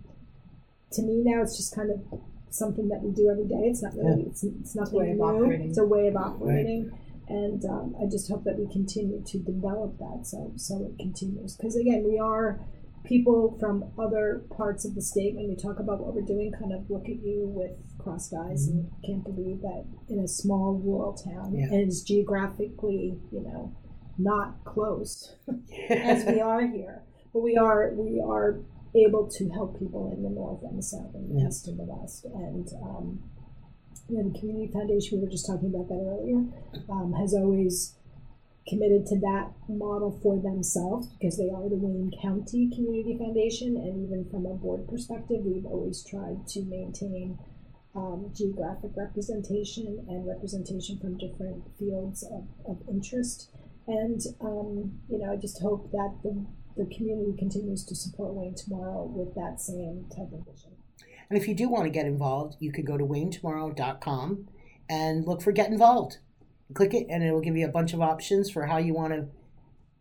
to 0.92 1.03
me 1.03 1.22
now, 1.24 1.42
it's 1.42 1.57
just 1.57 1.74
kind 1.74 1.90
of 1.90 2.20
something 2.51 2.88
that 2.88 3.01
we 3.03 3.11
do 3.12 3.30
every 3.30 3.47
day. 3.47 3.68
It's 3.68 3.82
not 3.82 3.94
really, 3.94 4.24
it's, 4.24 4.44
it's 4.44 4.74
nothing 4.74 4.99
way 4.99 5.11
of 5.11 5.16
new. 5.16 5.24
operating. 5.24 5.68
It's 5.68 5.78
a 5.78 5.84
way 5.84 6.07
of 6.09 6.16
operating. 6.16 6.90
And 7.28 7.64
um, 7.64 7.97
I 8.01 8.07
just 8.09 8.30
hope 8.30 8.44
that 8.44 8.57
we 8.57 8.70
continue 8.72 9.22
to 9.24 9.38
develop 9.38 9.99
that 9.99 10.20
so, 10.24 10.53
so 10.57 10.86
it 10.86 10.99
continues. 10.99 11.57
Because 11.57 11.76
again, 11.76 12.05
we 12.07 12.18
are 12.18 12.61
people 13.05 13.57
from 13.59 13.84
other 13.99 14.44
parts 14.57 14.84
of 14.84 14.94
the 14.94 15.03
state, 15.03 15.34
when 15.34 15.49
we 15.49 15.57
talk 15.57 15.78
about 15.78 16.01
what 16.01 16.14
we're 16.14 16.22
doing, 16.22 16.53
kind 16.53 16.72
of 16.72 16.88
look 16.90 17.05
at 17.05 17.22
you 17.22 17.47
with 17.47 17.72
crossed 18.07 18.32
eyes 18.34 18.68
and 18.68 18.88
can't 19.04 19.24
believe 19.24 19.61
that 19.62 19.84
in 20.09 20.20
a 20.20 20.28
small 20.28 20.74
rural 20.74 21.12
town 21.12 21.52
Yeah. 21.54 21.64
and 21.64 21.74
it's 21.88 22.02
geographically, 22.02 23.18
you 23.32 23.40
know, 23.40 23.74
not 24.16 24.64
close 24.64 25.34
as 25.90 26.24
we 26.24 26.40
are 26.40 26.66
here. 26.66 27.02
But 27.32 27.40
we 27.42 27.57
are 27.57 27.92
we 27.94 28.20
are 28.20 28.61
able 28.94 29.28
to 29.28 29.48
help 29.50 29.78
people 29.78 30.12
in 30.14 30.22
the 30.22 30.30
north 30.30 30.62
and 30.62 30.78
the 30.78 30.82
south 30.82 31.14
and 31.14 31.30
the 31.30 31.40
Yeah. 31.42 31.48
east 31.48 31.66
and 31.68 31.78
the 31.78 31.84
west. 31.84 32.24
And 32.26 32.68
um, 32.82 33.20
you 34.09 34.18
know, 34.22 34.30
the 34.30 34.38
community 34.38 34.72
foundation 34.72 35.18
we 35.18 35.24
were 35.24 35.30
just 35.30 35.46
talking 35.46 35.68
about 35.74 35.88
that 35.88 36.00
earlier 36.00 36.44
um, 36.88 37.12
has 37.14 37.34
always 37.34 37.96
committed 38.68 39.04
to 39.07 39.18
that 39.20 39.50
model 39.68 40.18
for 40.22 40.38
themselves 40.38 41.09
because 41.09 41.36
they 41.36 41.50
are 41.50 41.68
the 41.68 41.76
Wayne 41.76 42.11
County 42.22 42.68
Community 42.74 43.16
Foundation, 43.18 43.76
and 43.76 44.04
even 44.04 44.24
from 44.30 44.44
a 44.46 44.54
board 44.54 44.88
perspective, 44.88 45.40
we've 45.44 45.66
always 45.66 46.02
tried 46.04 46.46
to 46.48 46.62
maintain 46.62 47.38
um, 47.97 48.30
geographic 48.34 48.90
representation 48.97 50.05
and 50.09 50.26
representation 50.26 50.99
from 50.99 51.16
different 51.16 51.64
fields 51.78 52.22
of, 52.24 52.47
of 52.68 52.82
interest. 52.88 53.51
And 53.88 54.20
um, 54.40 54.99
you 55.09 55.18
know, 55.18 55.32
I 55.32 55.36
just 55.36 55.61
hope 55.62 55.90
that 55.92 56.18
the 56.22 56.47
the 56.76 56.94
community 56.94 57.34
continues 57.38 57.84
to 57.86 57.94
support 57.94 58.34
Wayne 58.34 58.55
tomorrow 58.55 59.05
with 59.05 59.34
that 59.34 59.61
same 59.61 60.05
type 60.14 60.28
of 60.32 60.44
vision. 60.44 60.72
And 61.30 61.38
if 61.38 61.49
you 61.49 61.55
do 61.55 61.68
want 61.68 61.84
to 61.84 61.90
get 61.90 62.07
involved, 62.07 62.57
you 62.61 62.70
could 62.70 62.86
go 62.86 62.99
to 62.99 63.05
waynetomorrow.com 63.05 64.47
and 64.88 65.26
look 65.26 65.42
for 65.42 65.53
Get 65.53 65.70
Involved. 65.70 66.18
Click 66.74 66.94
it, 66.94 67.07
and 67.09 67.22
it'll 67.24 67.40
give 67.40 67.57
you 67.57 67.64
a 67.64 67.70
bunch 67.70 67.94
of 67.94 68.01
options 68.01 68.51
for 68.51 68.66
how 68.66 68.76
you 68.76 68.92
want 68.92 69.12
to 69.14 69.26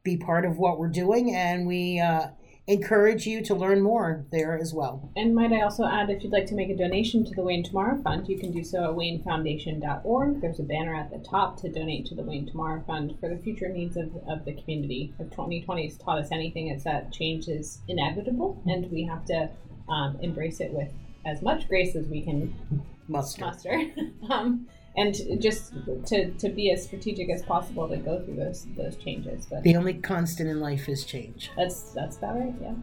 be 0.03 0.17
part 0.17 0.45
of 0.45 0.57
what 0.57 0.77
we're 0.77 0.89
doing. 0.89 1.33
And 1.33 1.65
we 1.65 1.99
uh, 1.99 2.27
encourage 2.67 3.27
you 3.27 3.43
to 3.43 3.53
learn 3.53 3.81
more 3.81 4.25
there 4.31 4.57
as 4.57 4.73
well. 4.73 5.11
And 5.15 5.35
might 5.35 5.53
I 5.53 5.61
also 5.61 5.85
add, 5.85 6.09
if 6.09 6.23
you'd 6.23 6.33
like 6.33 6.47
to 6.47 6.55
make 6.55 6.69
a 6.69 6.75
donation 6.75 7.23
to 7.25 7.35
the 7.35 7.43
Wayne 7.43 7.63
Tomorrow 7.63 8.01
Fund, 8.01 8.27
you 8.27 8.39
can 8.39 8.51
do 8.51 8.63
so 8.63 8.83
at 8.85 8.95
waynefoundation.org. 8.95 10.41
There's 10.41 10.59
a 10.59 10.63
banner 10.63 10.95
at 10.95 11.11
the 11.11 11.19
top 11.19 11.61
to 11.61 11.71
donate 11.71 12.07
to 12.07 12.15
the 12.15 12.23
Wayne 12.23 12.47
Tomorrow 12.47 12.83
Fund 12.87 13.17
for 13.19 13.29
the 13.29 13.37
future 13.37 13.69
needs 13.69 13.97
of, 13.97 14.09
of 14.27 14.45
the 14.45 14.53
community. 14.53 15.13
If 15.19 15.29
2020 15.29 15.83
has 15.87 15.97
taught 15.97 16.17
us 16.17 16.29
anything, 16.31 16.69
it's 16.69 16.85
that 16.85 17.13
change 17.13 17.47
is 17.47 17.81
inevitable, 17.87 18.61
and 18.65 18.89
we 18.91 19.03
have 19.03 19.25
to 19.25 19.49
um, 19.87 20.17
embrace 20.21 20.59
it 20.59 20.71
with 20.71 20.89
as 21.25 21.41
much 21.43 21.67
grace 21.67 21.95
as 21.95 22.07
we 22.07 22.21
can 22.21 22.83
Muster. 23.07 23.45
muster. 23.45 23.79
um, 24.29 24.67
and 24.97 25.15
just 25.41 25.73
to, 26.07 26.31
to 26.31 26.49
be 26.49 26.71
as 26.71 26.83
strategic 26.85 27.29
as 27.29 27.41
possible 27.43 27.87
to 27.89 27.97
go 27.97 28.23
through 28.23 28.35
those 28.35 28.65
those 28.77 28.95
changes. 28.97 29.45
But 29.49 29.63
The 29.63 29.75
only 29.75 29.95
constant 29.95 30.49
in 30.49 30.59
life 30.59 30.87
is 30.89 31.03
change. 31.05 31.51
that's 31.57 31.91
that's 31.93 32.17
about 32.17 32.39
right. 32.39 32.53
Yeah. 32.61 32.73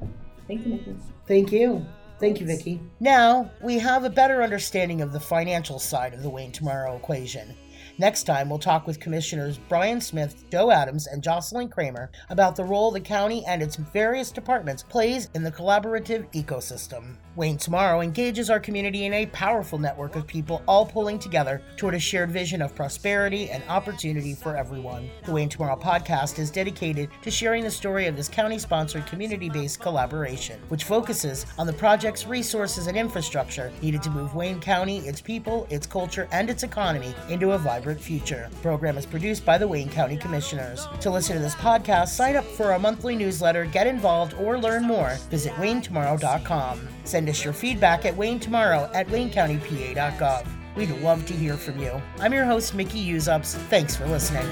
Thank 0.46 0.66
you, 0.66 0.72
Mikki. 0.72 0.96
Thank 1.26 1.52
you. 1.52 1.86
Thank 2.18 2.40
you, 2.40 2.46
Vicky. 2.46 2.80
Now 3.00 3.50
we 3.62 3.78
have 3.78 4.04
a 4.04 4.10
better 4.10 4.42
understanding 4.42 5.00
of 5.00 5.12
the 5.12 5.18
financial 5.18 5.78
side 5.80 6.14
of 6.14 6.22
the 6.22 6.30
Wayne 6.30 6.52
Tomorrow 6.52 6.96
equation. 6.96 7.56
Next 7.99 8.22
time, 8.22 8.49
we'll 8.49 8.59
talk 8.59 8.86
with 8.86 9.01
Commissioners 9.01 9.59
Brian 9.68 10.01
Smith, 10.01 10.45
Joe 10.51 10.70
Adams, 10.70 11.07
and 11.07 11.22
Jocelyn 11.22 11.68
Cramer 11.68 12.11
about 12.30 12.57
the 12.57 12.64
role 12.64 12.90
the 12.90 13.01
county 13.01 13.45
and 13.47 13.62
its 13.62 13.76
various 13.76 14.30
departments 14.30 14.82
plays 14.82 15.28
in 15.34 15.43
the 15.43 15.53
collaborative 15.53 16.26
ecosystem. 16.32 17.16
Wayne 17.36 17.59
Tomorrow 17.59 18.01
engages 18.01 18.51
our 18.51 18.61
community 18.61 19.07
in 19.07 19.12
a 19.12 19.26
powerful 19.26 19.78
network 19.78 20.16
of 20.16 20.26
people 20.26 20.62
all 20.66 20.84
pulling 20.84 21.18
together 21.18 21.62
toward 21.76 21.95
a 21.95 21.99
shared 21.99 22.30
vision 22.30 22.61
of 22.62 22.74
prosperity 22.74 23.51
and 23.51 23.62
opportunity 23.68 24.34
for 24.34 24.57
everyone. 24.57 25.11
The 25.24 25.32
Wayne 25.32 25.49
Tomorrow 25.49 25.76
podcast 25.76 26.38
is 26.38 26.51
dedicated 26.51 27.11
to 27.22 27.30
sharing 27.30 27.64
the 27.64 27.70
story 27.70 28.07
of 28.07 28.16
this 28.16 28.28
county 28.28 28.59
sponsored 28.59 29.07
community 29.07 29.49
based 29.49 29.80
collaboration, 29.80 30.61
which 30.68 30.84
focuses 30.84 31.47
on 31.59 31.66
the 31.66 31.72
project's 31.72 32.26
resources 32.26 32.86
and 32.86 32.97
infrastructure 32.97 33.72
needed 33.80 34.03
to 34.03 34.11
move 34.11 34.34
Wayne 34.34 34.61
County, 34.61 34.99
its 35.01 35.20
people, 35.20 35.66
its 35.70 35.86
culture, 35.86 36.28
and 36.32 36.51
its 36.51 36.62
economy 36.62 37.14
into 37.28 37.53
a 37.53 37.59
vibrant 37.59 37.81
future. 38.00 38.48
The 38.50 38.56
program 38.56 38.96
is 38.96 39.06
produced 39.06 39.44
by 39.44 39.58
the 39.58 39.66
Wayne 39.66 39.90
County 39.90 40.16
Commissioners. 40.16 40.86
To 41.00 41.10
listen 41.10 41.36
to 41.36 41.42
this 41.42 41.54
podcast, 41.54 42.08
sign 42.08 42.36
up 42.36 42.44
for 42.44 42.72
our 42.72 42.78
monthly 42.78 43.16
newsletter, 43.16 43.64
get 43.64 43.86
involved, 43.86 44.34
or 44.34 44.58
learn 44.58 44.84
more. 44.84 45.16
Visit 45.30 45.52
waynetomorrow.com. 45.54 46.88
Send 47.04 47.28
us 47.28 47.44
your 47.44 47.52
feedback 47.52 48.04
at 48.04 48.14
waynetomorrow 48.14 48.90
at 48.94 49.08
waynecountypa.gov. 49.08 50.46
We'd 50.76 50.90
love 51.00 51.26
to 51.26 51.34
hear 51.34 51.56
from 51.56 51.78
you. 51.78 52.00
I'm 52.18 52.32
your 52.32 52.44
host, 52.44 52.74
Mikki 52.74 53.04
Uzupes. 53.12 53.54
Thanks 53.68 53.96
for 53.96 54.06
listening. 54.06 54.46